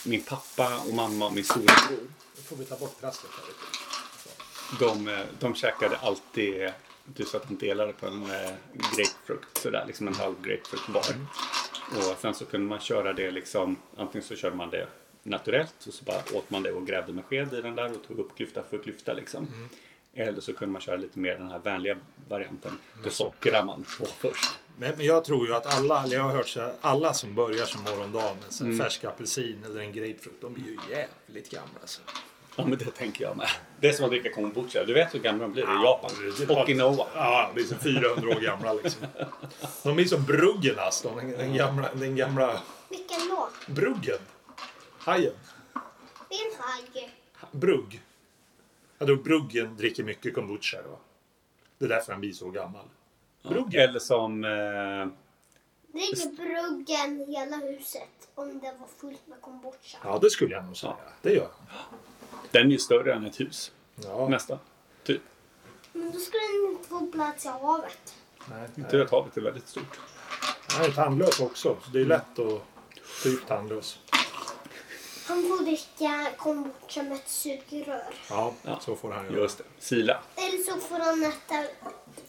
min 0.06 0.22
pappa 0.22 0.78
och 0.88 0.94
mamma 0.94 1.26
och 1.26 1.32
min 1.32 1.44
storebror. 1.44 2.08
Då 2.36 2.42
får 2.42 2.56
vi 2.56 2.64
ta 2.64 2.76
bort 2.76 3.00
plastret 3.00 3.32
här 3.36 3.46
lite. 3.48 4.84
De, 4.84 5.08
eh, 5.08 5.26
de 5.38 5.54
käkade 5.54 5.96
alltid, 5.96 6.72
du 7.04 7.24
sa 7.24 7.38
att 7.38 7.48
de 7.48 7.66
delade 7.66 7.92
på 7.92 8.06
en 8.06 8.22
eh, 8.22 8.50
grapefrukt, 8.72 9.58
sådär, 9.58 9.84
liksom 9.86 10.08
en 10.08 10.14
halv 10.14 10.34
grapefrukt 10.42 10.88
var. 10.88 11.04
Och 11.96 12.16
sen 12.20 12.34
så 12.34 12.44
kunde 12.44 12.66
man 12.66 12.80
köra 12.80 13.12
det 13.12 13.30
liksom, 13.30 13.76
antingen 13.96 14.28
så 14.28 14.36
körde 14.36 14.56
man 14.56 14.70
det 14.70 14.86
naturellt 15.22 15.86
och 15.86 15.94
så 15.94 16.04
bara 16.04 16.22
åt 16.34 16.50
man 16.50 16.62
det 16.62 16.72
och 16.72 16.86
grävde 16.86 17.12
med 17.12 17.24
sked 17.24 17.54
i 17.54 17.62
den 17.62 17.74
där 17.76 17.92
och 17.92 18.06
tog 18.08 18.18
upp 18.18 18.36
klyfta 18.36 18.62
för 18.70 18.78
klyfta 18.78 19.12
liksom. 19.12 19.48
Eller 20.14 20.40
så 20.40 20.52
kunde 20.52 20.72
man 20.72 20.82
köra 20.82 20.96
lite 20.96 21.18
mer 21.18 21.38
den 21.38 21.50
här 21.50 21.58
vänliga 21.58 21.96
varianten. 22.28 22.78
Då 23.04 23.10
sockrar 23.10 23.64
man 23.64 23.84
på 23.98 24.06
först. 24.06 24.50
Men, 24.82 24.96
men 24.96 25.06
jag 25.06 25.24
tror 25.24 25.46
ju 25.46 25.54
att 25.54 25.78
alla, 25.78 26.02
eller 26.02 26.16
jag 26.16 26.22
har 26.22 26.30
hört 26.30 26.48
så 26.48 26.60
här, 26.60 26.72
alla 26.80 27.14
som 27.14 27.34
börjar 27.34 27.66
som 27.66 27.82
morgondag 27.82 28.34
med 28.42 28.52
så 28.52 28.64
här 28.64 28.78
färsk 28.78 29.04
apelsin 29.04 29.64
eller 29.64 29.80
en 29.80 29.92
grapefrukt, 29.92 30.40
de 30.40 30.52
blir 30.54 30.64
ju 30.64 30.78
jävligt 30.90 31.50
gamla. 31.50 31.80
Alltså. 31.80 32.00
Ja 32.56 32.66
men 32.66 32.78
det 32.78 32.84
tänker 32.84 33.24
jag 33.24 33.36
med. 33.36 33.48
Det 33.80 33.88
är 33.88 33.92
som 33.92 34.04
att 34.04 34.10
dricka 34.10 34.32
kombucha. 34.32 34.84
Du 34.84 34.94
vet 34.94 35.14
hur 35.14 35.18
gamla 35.18 35.42
de 35.42 35.52
blir 35.52 35.62
i 35.62 35.82
Japan. 35.84 36.10
Okinawa. 36.48 37.06
Ja, 37.14 37.46
de 37.48 37.54
blir 37.54 37.64
som 37.64 37.78
400 37.78 38.28
år 38.28 38.40
gamla 38.40 38.72
liksom. 38.72 39.06
De 39.82 39.96
blir 39.96 40.06
som 40.06 40.24
Bruggen 40.24 40.78
alltså, 40.78 41.14
den, 41.14 41.30
den, 41.30 41.54
gamla, 41.54 41.88
den 41.94 42.16
gamla 42.16 42.60
Vilken 42.88 43.28
då? 43.28 43.48
Bruggen. 43.66 44.18
Hajen. 44.98 45.32
Din 46.28 46.52
haj. 46.58 47.10
Brugg. 47.50 48.02
Jag 48.98 49.08
tror 49.08 49.16
Bruggen 49.16 49.76
dricker 49.76 50.04
mycket 50.04 50.34
kombucha. 50.34 50.82
Då. 50.82 50.98
Det 51.78 51.84
är 51.84 51.88
därför 51.88 52.12
han 52.12 52.20
blir 52.20 52.32
så 52.32 52.50
gammal. 52.50 52.84
Bruggen. 53.42 53.80
Eller 53.80 53.98
som... 53.98 54.44
Eh, 54.44 55.06
Dricker 55.92 56.36
bruggen 56.36 57.26
hela 57.28 57.56
huset 57.56 58.28
om 58.34 58.58
det 58.58 58.74
var 58.80 58.86
fullt 58.98 59.26
med 59.26 59.40
kombucha. 59.40 59.98
Ja, 60.04 60.18
det 60.18 60.30
skulle 60.30 60.54
jag 60.54 60.64
nog 60.64 60.76
säga. 60.76 60.96
Det 61.22 61.32
gör 61.32 61.48
han. 61.68 61.84
den 62.50 62.66
är 62.66 62.70
ju 62.70 62.78
större 62.78 63.14
än 63.14 63.26
ett 63.26 63.40
hus. 63.40 63.72
Ja, 63.94 64.28
Nästan. 64.28 64.58
Typ. 65.04 65.22
Men 65.92 66.10
då 66.10 66.18
skulle 66.18 66.42
den 66.42 66.72
inte 66.72 66.88
få 66.88 67.06
plats 67.06 67.44
i 67.44 67.48
havet. 67.48 68.14
nej, 68.50 68.68
nej. 68.74 69.00
att 69.02 69.10
havet 69.10 69.36
är 69.36 69.40
väldigt 69.40 69.68
stort. 69.68 70.00
Han 70.68 70.84
är 70.86 70.90
tandlös 70.90 71.40
också, 71.40 71.76
så 71.84 71.90
det 71.90 72.00
är 72.00 72.04
lätt 72.04 72.38
att 72.38 72.62
typ 73.22 73.46
tandlös. 73.46 73.98
Han 75.32 75.42
får 75.48 75.64
dricka 75.64 76.26
kombucha 76.36 77.02
med 77.02 77.12
ett 77.12 77.28
sugrör. 77.28 78.02
Ja, 78.30 78.52
Ja. 78.62 78.80
så 78.80 78.96
får 78.96 79.12
han 79.12 79.24
göra. 79.24 79.36
Just 79.36 79.58
det. 79.58 79.64
Sila. 79.78 80.18
Eller 80.36 80.58
så 80.62 80.80
får 80.88 80.98
han 80.98 81.22
äta 81.22 81.64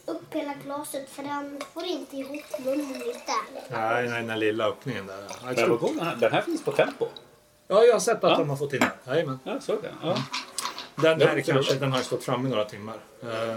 upp 0.06 0.34
hela 0.34 0.54
glaset 0.66 1.10
för 1.10 1.24
han 1.24 1.62
får 1.74 1.84
inte 1.86 2.18
ihop 2.18 2.60
munnen 2.60 3.00
lite. 3.00 3.32
Nej, 3.70 4.10
nej, 4.10 4.20
den 4.20 4.28
där 4.28 4.36
lilla 4.36 4.66
öppningen 4.68 5.08
där. 5.08 5.18
Ja, 5.44 5.52
ett 5.52 5.58
Men 5.58 5.70
vad 5.70 5.80
stort- 5.80 5.82
god 5.82 5.98
den 5.98 6.06
här. 6.08 6.16
Den 6.16 6.32
här 6.32 6.42
finns 6.42 6.64
på 6.64 6.72
Tempo. 6.72 7.08
Ja, 7.68 7.84
jag 7.84 7.94
har 7.94 8.00
sett 8.00 8.24
att 8.24 8.32
Ja. 8.32 8.38
de 8.38 8.50
har 8.50 8.58
fått 8.58 8.74
in 8.74 8.80
den. 8.80 8.90
Jajamän. 9.16 9.40
Ja, 9.44 9.52
jag 9.54 9.64
såg 9.64 9.82
det. 9.82 9.94
Ja. 10.04 10.18
Den 10.96 11.20
Ja, 11.20 11.28
här 11.28 11.38
är 11.38 11.44
så 11.44 11.52
kanske, 11.52 11.74
den 11.74 11.92
har 11.92 12.00
ju 12.00 12.06
stått 12.06 12.24
framme 12.24 12.48
i 12.48 12.52
några 12.52 12.66
timmar. 12.66 12.98
Eh, 13.24 13.56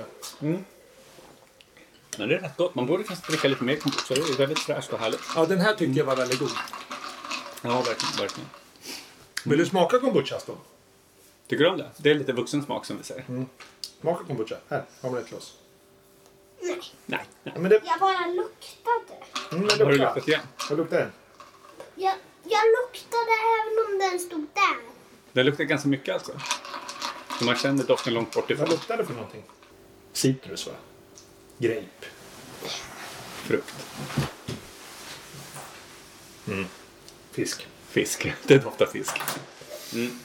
Men 2.18 2.28
det 2.28 2.34
är 2.34 2.40
rätt 2.40 2.56
gott. 2.56 2.74
Man 2.74 2.86
borde 2.86 3.04
kanske 3.04 3.30
dricka 3.32 3.48
lite 3.48 3.64
mer 3.64 3.76
kombucha. 3.76 4.14
Det 4.14 4.20
är 4.20 4.36
väldigt 4.38 4.58
fräscht 4.58 4.92
och 4.92 4.98
härligt. 4.98 5.20
Ja, 5.36 5.46
den 5.46 5.60
här 5.60 5.74
tyckte 5.74 5.98
jag 5.98 6.04
var 6.06 6.16
väldigt 6.16 6.38
god. 6.38 6.50
Ja, 7.62 7.70
verkligen. 7.76 8.16
verkligen. 8.18 8.48
Vill 9.46 9.58
du 9.58 9.66
smaka 9.66 9.98
kombucha 9.98 10.38
då? 10.46 10.56
Tycker 11.46 11.64
du 11.64 11.70
om 11.70 11.78
det? 11.78 11.90
Det 11.96 12.10
är 12.10 12.14
lite 12.14 12.32
vuxen 12.32 12.62
smak 12.62 12.84
som 12.86 12.96
vi 12.98 13.02
säger. 13.04 13.46
Smaka 14.00 14.24
kombucha. 14.24 14.56
Här, 14.68 14.84
har 15.00 15.10
vi 15.10 15.20
ett 15.20 15.28
glas. 15.28 15.52
Nej, 16.60 16.80
Nej. 17.06 17.24
nej. 17.42 17.54
Men 17.58 17.70
det... 17.70 17.80
jag 17.84 18.00
bara 18.00 18.26
luktade. 18.26 19.24
Mm, 19.52 19.62
Har 19.62 19.76
det 19.78 19.84
du 19.92 19.98
luktat 19.98 20.28
igen? 20.28 20.40
Vad 20.70 20.78
luktar 20.78 20.98
den? 20.98 21.12
Jag, 21.94 22.14
jag 22.42 22.60
luktade 22.82 23.32
även 23.56 23.92
om 23.92 23.98
den 23.98 24.18
stod 24.18 24.46
där. 24.54 24.76
Det 25.32 25.42
luktar 25.42 25.64
ganska 25.64 25.88
mycket 25.88 26.14
alltså. 26.14 26.32
Så 27.38 27.44
man 27.44 27.56
känner 27.56 27.84
doften 27.84 28.14
långt 28.14 28.32
bort 28.34 28.44
Vad 28.44 28.50
ifrån. 28.50 28.68
luktar 28.70 28.96
det 28.96 29.04
för 29.06 29.14
någonting? 29.14 29.42
Citrus 30.12 30.66
va? 30.66 30.72
Grape. 31.58 32.06
Frukt. 33.44 33.74
Fisk. 37.32 37.66
Fisk. 37.96 38.32
Det 38.46 38.58
doftar 38.58 38.86
fisk. 38.86 39.16
Mm. 39.94 40.18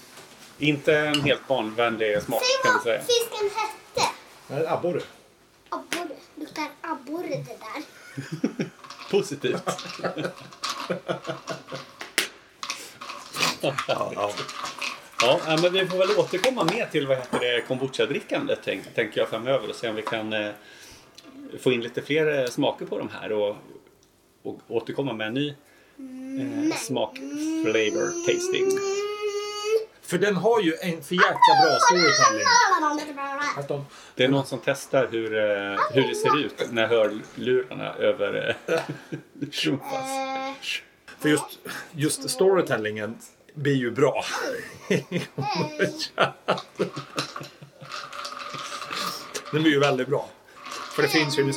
Inte 0.58 0.98
en 0.98 1.22
helt 1.22 1.48
barnvänlig 1.48 2.22
smak 2.22 2.42
Säg 2.44 2.64
kan 2.64 2.72
vi 2.72 2.76
vad 2.76 2.84
säga. 2.84 3.02
fisken 3.02 3.50
hette. 3.56 4.72
Abborre. 4.72 5.02
Abborre. 5.70 6.16
Luktar 6.36 6.68
abborre 6.82 7.28
det 7.28 7.58
där. 7.60 7.84
Positivt. 9.12 9.64
Ja, 13.62 13.74
ja. 13.88 14.32
Ja, 15.22 15.40
ja, 15.48 15.58
men 15.62 15.74
vi 15.74 15.86
får 15.86 15.98
väl 15.98 16.18
återkomma 16.18 16.64
mer 16.64 16.86
till 16.86 17.08
vad 17.08 17.18
heter 17.18 17.40
det, 17.40 17.62
kombucha-drickandet 17.68 18.60
tänk, 18.64 18.96
tänker 18.96 19.20
jag 19.20 19.30
framöver 19.30 19.70
och 19.70 19.76
se 19.76 19.90
om 19.90 19.96
vi 19.96 20.02
kan 20.02 20.34
eh, 20.34 20.52
få 21.60 21.72
in 21.72 21.82
lite 21.82 22.02
fler 22.02 22.40
eh, 22.40 22.46
smaker 22.46 22.86
på 22.86 22.98
de 22.98 23.10
här 23.10 23.32
och, 23.32 23.56
och 24.44 24.60
återkomma 24.68 25.14
med 25.14 25.28
en 25.28 25.34
ny 25.34 25.56
eh, 26.40 26.76
smak, 26.76 27.18
flavor, 27.64 28.26
tasting. 28.26 28.72
För 30.02 30.18
den 30.18 30.36
har 30.36 30.62
ju 30.62 30.74
en 30.82 31.04
för 31.04 31.16
jäkla 31.16 31.54
bra 31.64 31.78
storytelling. 31.80 32.46
Att 33.58 33.68
de... 33.68 33.86
Det 34.16 34.24
är 34.24 34.28
någon 34.28 34.46
som 34.46 34.60
testar 34.66 35.08
hur, 35.12 35.38
eh, 35.38 35.80
hur 35.94 36.08
det 36.08 36.16
ser 36.16 36.40
ut 36.46 36.72
när 36.72 36.88
hörlurarna 36.88 37.94
över 37.94 38.58
trumfas. 39.62 40.10
Eh, 40.10 40.54
För 41.22 41.30
just, 41.30 41.60
just 41.92 42.30
storytellingen 42.30 43.18
blir 43.54 43.76
ju 43.76 43.92
bra. 43.92 44.24
Den 49.52 49.62
blir 49.62 49.72
ju 49.72 49.80
väldigt 49.80 50.08
bra. 50.08 50.30
För 50.96 51.02
det 51.02 51.08
finns 51.08 51.40
ju... 51.40 51.54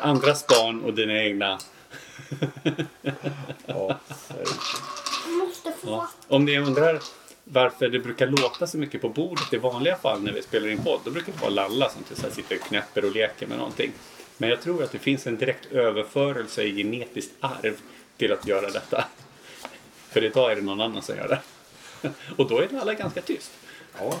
Andras 0.00 0.46
barn 0.46 0.84
och 0.84 0.94
dina 0.94 1.22
egna. 1.22 1.58
Ja. 3.66 3.98
måste 5.26 5.72
få... 5.72 5.88
Ja. 5.90 6.08
Om 6.28 6.44
ni 6.44 6.58
undrar 6.58 7.00
varför 7.44 7.88
det 7.88 7.98
brukar 7.98 8.26
låta 8.26 8.66
så 8.66 8.78
mycket 8.78 9.00
på 9.00 9.08
bordet 9.08 9.52
i 9.52 9.56
vanliga 9.56 9.96
fall 9.96 10.22
när 10.22 10.32
vi 10.32 10.42
spelar 10.42 10.68
in 10.68 10.82
podd, 10.84 11.00
då 11.04 11.10
brukar 11.10 11.32
det 11.32 11.38
vara 11.40 11.50
Lalla 11.50 11.90
som 11.90 12.02
till 12.02 12.16
så 12.16 12.22
här 12.22 12.30
sitter 12.30 12.56
och 12.56 12.62
knäpper 12.62 13.04
och 13.04 13.12
leker 13.12 13.46
med 13.46 13.58
någonting. 13.58 13.92
Men 14.36 14.50
jag 14.50 14.60
tror 14.60 14.82
att 14.82 14.92
det 14.92 14.98
finns 14.98 15.26
en 15.26 15.36
direkt 15.36 15.72
överförelse 15.72 16.62
i 16.62 16.76
genetiskt 16.76 17.32
arv 17.40 17.76
till 18.16 18.32
att 18.32 18.46
göra 18.46 18.70
detta. 18.70 19.04
För 20.10 20.24
idag 20.24 20.52
är 20.52 20.56
det 20.56 20.62
någon 20.62 20.80
annan 20.80 21.02
som 21.02 21.16
gör 21.16 21.28
det. 21.28 21.40
Och 22.36 22.48
då 22.48 22.58
är 22.58 22.68
Lalla 22.68 22.94
ganska 22.94 23.20
tyst. 23.20 23.50
Ja, 23.98 24.14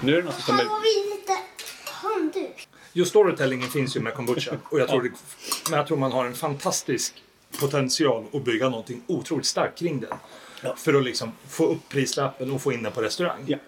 Nu 0.00 0.12
är 0.12 0.16
det 0.16 0.22
någon 0.22 0.32
som 0.32 0.54
Här 0.54 0.64
kommer... 0.64 0.64
har 0.64 0.80
vi 0.80 1.16
lite 1.16 1.36
handduk. 1.84 2.68
Just 2.92 3.10
storytellingen 3.10 3.68
finns 3.68 3.96
ju 3.96 4.00
med 4.00 4.14
kombucha. 4.14 4.56
Och 4.64 4.80
jag 4.80 4.88
tror, 4.88 5.02
det, 5.02 5.10
men 5.70 5.78
jag 5.78 5.86
tror 5.86 5.96
man 5.96 6.12
har 6.12 6.26
en 6.26 6.34
fantastisk 6.34 7.22
potential 7.60 8.24
att 8.32 8.44
bygga 8.44 8.68
någonting 8.68 9.02
otroligt 9.06 9.46
starkt 9.46 9.78
kring 9.78 10.00
den. 10.00 10.14
Ja. 10.62 10.74
För 10.76 10.94
att 10.94 11.04
liksom 11.04 11.32
få 11.48 11.66
upp 11.66 11.88
prislappen 11.88 12.50
och 12.50 12.62
få 12.62 12.72
in 12.72 12.82
den 12.82 12.92
på 12.92 13.02
restaurang. 13.02 13.44
Ja. 13.46 13.58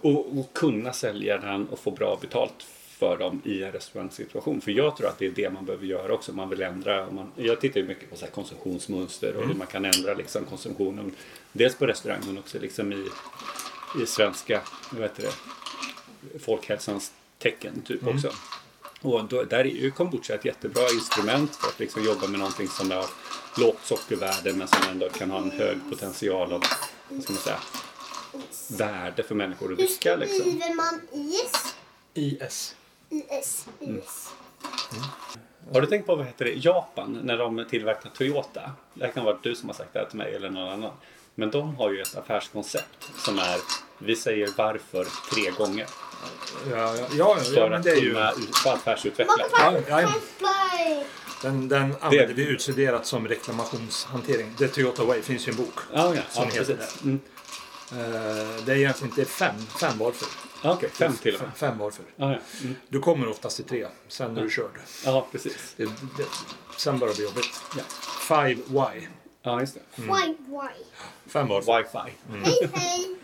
Och, 0.00 0.38
och 0.38 0.52
kunna 0.52 0.92
sälja 0.92 1.38
den 1.38 1.68
och 1.68 1.78
få 1.78 1.90
bra 1.90 2.18
betalt 2.20 2.66
för 2.98 3.16
dem 3.16 3.42
i 3.44 3.62
en 3.62 3.72
restaurangsituation. 3.72 4.60
För 4.60 4.70
jag 4.70 4.96
tror 4.96 5.08
att 5.08 5.18
det 5.18 5.26
är 5.26 5.30
det 5.30 5.50
man 5.50 5.64
behöver 5.64 5.86
göra 5.86 6.12
också. 6.12 6.32
Man 6.32 6.48
vill 6.48 6.62
ändra. 6.62 7.10
Man, 7.10 7.32
jag 7.36 7.60
tittar 7.60 7.80
ju 7.80 7.86
mycket 7.86 8.10
på 8.10 8.16
så 8.16 8.26
konsumtionsmönster 8.26 9.36
och 9.36 9.46
hur 9.46 9.54
man 9.54 9.66
kan 9.66 9.84
ändra 9.84 10.14
liksom 10.14 10.44
konsumtionen. 10.44 11.12
Dels 11.52 11.74
på 11.74 11.86
restaurang 11.86 12.20
men 12.26 12.38
också 12.38 12.58
liksom 12.58 12.92
i, 12.92 13.06
i 14.02 14.06
svenska 14.06 14.60
vad 14.90 15.02
heter 15.02 15.22
det, 15.22 16.38
folkhälsans 16.38 17.12
tecken 17.38 17.82
typ 17.82 18.06
också. 18.06 18.32
Och 19.02 19.24
då, 19.24 19.42
där 19.42 19.58
är 19.58 19.64
ju 19.64 19.90
kombucha 19.90 20.34
ett 20.34 20.44
jättebra 20.44 20.82
instrument 20.94 21.56
för 21.56 21.68
att 21.68 21.78
liksom 21.78 22.04
jobba 22.04 22.26
med 22.26 22.38
någonting 22.38 22.68
som 22.68 22.90
har 22.90 23.06
lågt 23.58 23.84
sockervärde 23.84 24.52
men 24.52 24.68
som 24.68 24.78
ändå 24.90 25.08
kan 25.08 25.30
ha 25.30 25.38
en 25.38 25.50
hög 25.50 25.78
potential 25.90 26.52
av 26.52 26.62
vad 27.08 27.22
ska 27.22 27.32
man 27.32 27.42
säga, 27.42 27.60
värde 28.68 29.22
för 29.22 29.34
människor 29.34 29.72
att 29.72 29.78
Hur 29.78 29.86
dricka. 29.86 30.16
Liksom. 30.16 30.40
skriver 30.40 30.74
man 30.74 31.00
is? 31.12 31.74
IS. 32.14 32.76
IS. 33.10 33.66
Mm. 33.80 33.98
IS. 33.98 34.30
Har 35.72 35.80
du 35.80 35.86
tänkt 35.86 36.06
på 36.06 36.16
vad 36.16 36.26
heter 36.26 36.44
det, 36.44 36.52
Japan 36.52 37.20
när 37.24 37.38
de 37.38 37.64
tillverkar 37.70 38.10
Toyota? 38.10 38.72
Det 38.94 39.08
kan 39.08 39.24
vara 39.24 39.38
du 39.42 39.54
som 39.54 39.68
har 39.68 39.74
sagt 39.74 39.92
det 39.92 39.98
här 39.98 40.06
till 40.06 40.18
mig 40.18 40.34
eller 40.34 40.50
någon 40.50 40.68
annan. 40.68 40.92
Men 41.34 41.50
de 41.50 41.76
har 41.76 41.92
ju 41.92 42.02
ett 42.02 42.16
affärskoncept 42.16 43.10
som 43.18 43.38
är 43.38 43.58
vi 43.98 44.16
säger 44.16 44.48
varför 44.56 45.06
tre 45.34 45.50
gånger. 45.50 45.86
Ja, 46.70 46.76
ja, 46.76 46.94
ja, 46.96 47.06
ja, 47.16 47.36
För 47.44 47.68
men 47.70 47.78
att 47.78 47.82
det 47.82 47.90
är 47.90 47.96
ju... 47.96 48.12
kunna 48.12 48.32
ut- 48.32 48.66
affärsutveckla. 48.66 49.34
Ja. 49.88 50.10
Den, 51.42 51.68
den 51.68 51.94
använder 52.00 52.34
vi 52.34 52.46
utstuderat 52.46 53.06
som 53.06 53.28
reklamationshantering. 53.28 54.54
The 54.58 54.68
Toyota 54.68 55.04
Way 55.04 55.22
finns 55.22 55.48
ju 55.48 55.50
en 55.50 55.56
bok. 55.56 55.74
Ja, 55.92 56.14
ja, 56.14 56.20
Som 56.30 56.44
ja 56.44 56.50
heter 56.50 56.76
precis. 56.76 57.02
Mm. 57.02 57.20
Eh, 57.92 57.96
det 58.64 58.72
är 58.72 58.76
egentligen 58.76 59.10
inte 59.18 59.24
fem, 59.24 59.54
fem 59.80 59.98
varför. 59.98 60.28
Ja, 60.62 60.72
Okej, 60.72 60.90
fem 60.92 61.16
till 61.16 61.34
och 61.34 61.40
Fem, 61.40 61.48
med. 61.48 61.56
fem 61.58 61.78
varför. 61.78 62.04
Ja, 62.16 62.32
ja. 62.32 62.38
Mm. 62.62 62.74
Du 62.88 63.00
kommer 63.00 63.28
oftast 63.28 63.56
till 63.56 63.64
tre, 63.64 63.86
sen 64.08 64.36
är 64.36 64.42
du 64.42 64.50
körd. 64.50 64.70
ja, 65.04 65.26
precis. 65.32 65.74
Det, 65.76 65.84
det, 65.84 66.24
sen 66.76 66.98
börjar 66.98 67.14
det 67.14 67.16
bli 67.16 67.24
jobbigt. 67.24 67.60
Ja. 67.76 67.82
Five 68.28 68.62
why. 68.66 69.06
Ja, 69.42 69.60
just 69.60 69.74
det. 69.74 69.80
Why, 70.02 70.26
why? 70.26 70.84
Fem 71.26 71.48
varför. 71.48 71.78
Wifi. 71.78 72.16
Hej, 72.44 72.70
hej. 72.74 73.16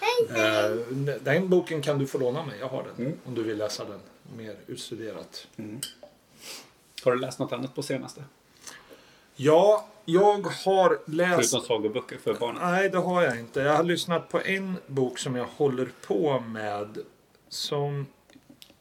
Hej, 0.00 0.28
hej. 0.30 0.70
Eh, 0.70 1.14
den 1.20 1.48
boken 1.48 1.82
kan 1.82 1.98
du 1.98 2.06
få 2.06 2.18
låna 2.18 2.46
mig. 2.46 2.58
Jag 2.60 2.68
har 2.68 2.84
den. 2.84 3.06
Mm. 3.06 3.18
Om 3.24 3.34
du 3.34 3.42
vill 3.42 3.58
läsa 3.58 3.84
den 3.84 4.00
mer 4.36 4.56
utstuderat. 4.66 5.46
Har 7.04 7.12
du 7.12 7.18
läst 7.18 7.38
något 7.38 7.52
annat 7.52 7.74
på 7.74 7.82
senaste? 7.82 8.24
Ja, 9.36 9.88
jag 10.04 10.46
har 10.46 11.10
läst... 11.10 11.50
Förutom 11.50 11.68
sagoböcker 11.68 12.18
för 12.18 12.34
barnen? 12.34 12.62
Nej, 12.62 12.90
det 12.90 12.98
har 12.98 13.22
jag 13.22 13.38
inte. 13.38 13.60
Jag 13.60 13.76
har 13.76 13.84
lyssnat 13.84 14.28
på 14.28 14.40
en 14.40 14.76
bok 14.86 15.18
som 15.18 15.36
jag 15.36 15.46
håller 15.46 15.88
på 16.06 16.40
med. 16.40 16.98
Som 17.48 18.06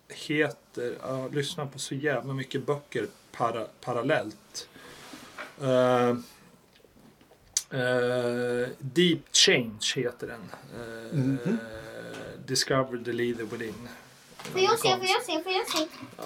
heter... 0.07 0.97
Jag 1.01 1.35
lyssnar 1.35 1.65
på 1.65 1.79
så 1.79 1.95
jävla 1.95 2.33
mycket 2.33 2.65
böcker 2.65 3.07
para, 3.31 3.65
parallellt. 3.81 4.69
Eh, 5.61 6.15
eh, 7.71 8.69
Deep 8.79 9.19
Change 9.31 9.79
heter 9.95 10.27
den. 10.27 10.49
Eh, 10.75 11.53
Discover 12.45 13.03
the 13.05 13.11
leader 13.13 13.43
within. 13.43 13.89
Får 14.37 14.61
jag 14.61 14.79
se, 14.79 14.97
får 14.97 15.05
jag 15.05 15.23
se, 15.25 15.43
får 15.43 15.51
jag 15.51 15.67
se? 15.69 15.87
Ja, 16.17 16.23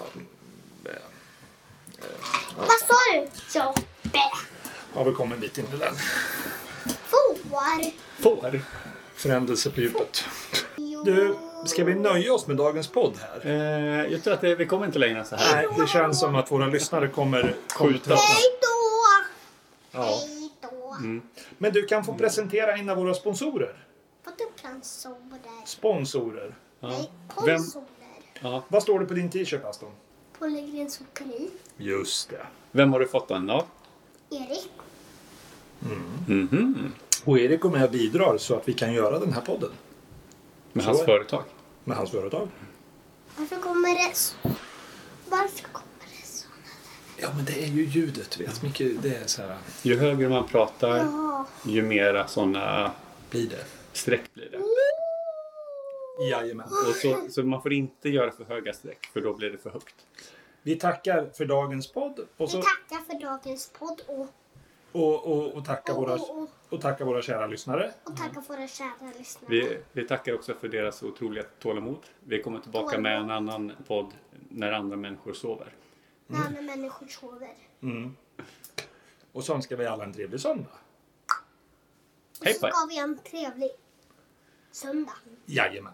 Vad 2.56 2.68
sa 2.68 2.94
du? 3.12 3.18
Jobbe. 3.58 4.18
har 4.94 5.04
vi 5.04 5.12
kommit 5.12 5.34
en 5.34 5.40
bit 5.40 5.58
in 5.58 5.64
i 5.74 5.76
den. 5.76 5.94
Får. 7.06 7.36
Får? 8.22 8.60
Förändelse 9.14 9.70
på 9.70 9.80
djupet. 9.80 10.24
Du, 11.04 11.36
ska 11.66 11.84
vi 11.84 11.94
nöja 11.94 12.32
oss 12.34 12.46
med 12.46 12.56
dagens 12.56 12.88
podd 12.88 13.14
här? 13.20 13.46
Eh, 13.50 14.12
jag 14.12 14.24
tror 14.24 14.34
att 14.34 14.40
det, 14.40 14.54
vi 14.54 14.66
kommer 14.66 14.86
inte 14.86 14.98
längre 14.98 15.18
än 15.18 15.24
så 15.26 15.36
här. 15.36 15.54
Nej, 15.56 15.66
det 15.78 15.86
känns 15.88 16.20
som 16.20 16.34
att 16.34 16.50
våra 16.50 16.66
lyssnare 16.66 17.08
kommer, 17.08 17.54
tröttna. 17.78 18.14
Hej 18.14 18.58
då. 18.60 18.68
Ja. 19.90 20.20
Då. 21.02 21.20
Men 21.58 21.72
du 21.72 21.86
kan 21.86 22.04
få 22.04 22.14
presentera 22.14 22.72
en 22.76 22.88
av 22.88 22.96
våra 22.96 23.14
sponsorer. 23.14 23.86
Vadå 24.24 24.44
plansorer? 24.56 25.66
Sponsorer. 25.66 26.54
Nej, 26.80 27.10
Vem- 27.46 27.56
konsoler. 27.58 27.86
Ja. 28.40 28.62
Vad 28.68 28.82
står 28.82 29.00
det 29.00 29.06
på 29.06 29.14
din 29.14 29.30
t-shirt, 29.30 29.64
Aston? 29.64 29.90
Pollegrens 30.38 30.94
Sockerri. 30.94 31.50
Just 31.76 32.30
det. 32.30 32.46
Vem 32.70 32.92
har 32.92 33.00
du 33.00 33.08
fått 33.08 33.28
den 33.28 33.50
av? 33.50 33.64
Erik. 34.30 34.70
Mhm. 36.28 36.92
Och 37.24 37.38
Erik 37.38 37.60
går 37.60 37.70
med 37.70 37.84
och 37.84 37.90
bidrar 37.90 38.38
så 38.38 38.54
att 38.56 38.68
vi 38.68 38.72
kan 38.72 38.92
göra 38.92 39.18
den 39.18 39.32
här 39.32 39.40
podden. 39.40 39.70
Med 40.72 40.84
Så 40.84 40.90
hans 40.90 41.04
företag. 41.04 41.44
Med 41.84 41.96
hans 41.96 42.10
företag. 42.10 42.48
Varför 43.36 43.56
kommer 43.56 43.88
det? 43.88 44.14
Varför 45.30 45.64
kommer 45.64 45.78
det 45.78 45.88
så? 45.88 45.91
Ja, 47.22 47.28
men 47.36 47.44
det 47.44 47.62
är 47.64 47.66
ju 47.66 47.84
ljudet, 47.84 48.40
vet 48.40 48.62
Mycket, 48.62 49.02
det 49.02 49.16
är 49.16 49.26
så 49.26 49.42
här... 49.42 49.56
Ju 49.82 49.96
högre 49.96 50.28
man 50.28 50.46
pratar, 50.48 50.96
Ja. 50.96 51.46
ju 51.66 51.82
mera 51.82 52.26
sådana 52.26 52.92
Blir 53.30 53.48
det. 53.50 53.64
streck 53.92 54.34
blir 54.34 54.48
det. 54.50 54.58
Jajamän. 56.30 56.66
Och 56.88 56.94
så, 56.94 57.26
så 57.30 57.42
man 57.42 57.62
får 57.62 57.72
inte 57.72 58.08
göra 58.08 58.30
för 58.30 58.44
höga 58.44 58.72
streck 58.72 59.06
för 59.12 59.20
då 59.20 59.34
blir 59.34 59.50
det 59.50 59.58
för 59.58 59.70
högt. 59.70 59.94
Vi 60.62 60.76
tackar 60.76 61.30
för 61.34 61.44
dagens 61.44 61.92
podd 61.92 62.18
och, 62.18 62.26
Vi 62.36 62.46
så, 62.46 62.62
tackar 62.62 63.04
för 63.04 63.20
dagens 63.20 63.70
podd 63.78 64.02
och, 64.06 64.26
och, 64.92 65.26
och, 65.32 65.54
och, 65.54 65.64
tackar, 65.64 65.92
och, 65.92 66.00
våra, 66.00 66.18
och, 66.68 66.80
tackar 66.80 67.04
våra 67.04 67.22
kära 67.22 67.46
lyssnare. 67.46 67.92
och 68.04 68.16
tackar 68.16 68.40
våra 68.48 68.68
kära 68.68 69.12
lyssnare. 69.18 69.50
Vi, 69.50 69.78
vi 69.92 70.08
tackar 70.08 70.34
också 70.34 70.54
för 70.54 70.68
deras 70.68 71.02
otroliga 71.02 71.44
tålamod. 71.62 71.98
Vi 72.20 72.42
kommer 72.42 72.58
tillbaka 72.60 72.98
med 72.98 73.18
en 73.18 73.30
annan 73.30 73.72
podd 73.86 74.14
när 74.48 74.72
andra 74.72 74.96
människor 74.96 75.32
sover. 75.32 75.72
När 76.32 76.46
andra 76.46 76.62
människor 76.62 77.06
sover. 77.06 77.54
Och 79.32 79.44
så 79.44 79.54
önskar 79.54 79.76
vi 79.76 79.86
alla 79.86 80.04
en 80.04 80.12
trevlig 80.12 80.40
söndag. 80.40 80.68
Och 82.40 82.46
Hej 82.46 82.54
så 82.54 82.68
ska 82.68 82.86
vi 82.88 82.98
en 82.98 83.18
trevlig 83.18 83.70
söndag. 84.70 85.16
Jajamän. 85.46 85.92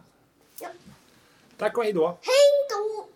Ja. 0.61 0.69
Tack 1.57 1.79
och 1.79 1.85
hej 1.85 1.93
då. 1.93 2.07
Hej 2.09 2.69
då! 2.71 3.09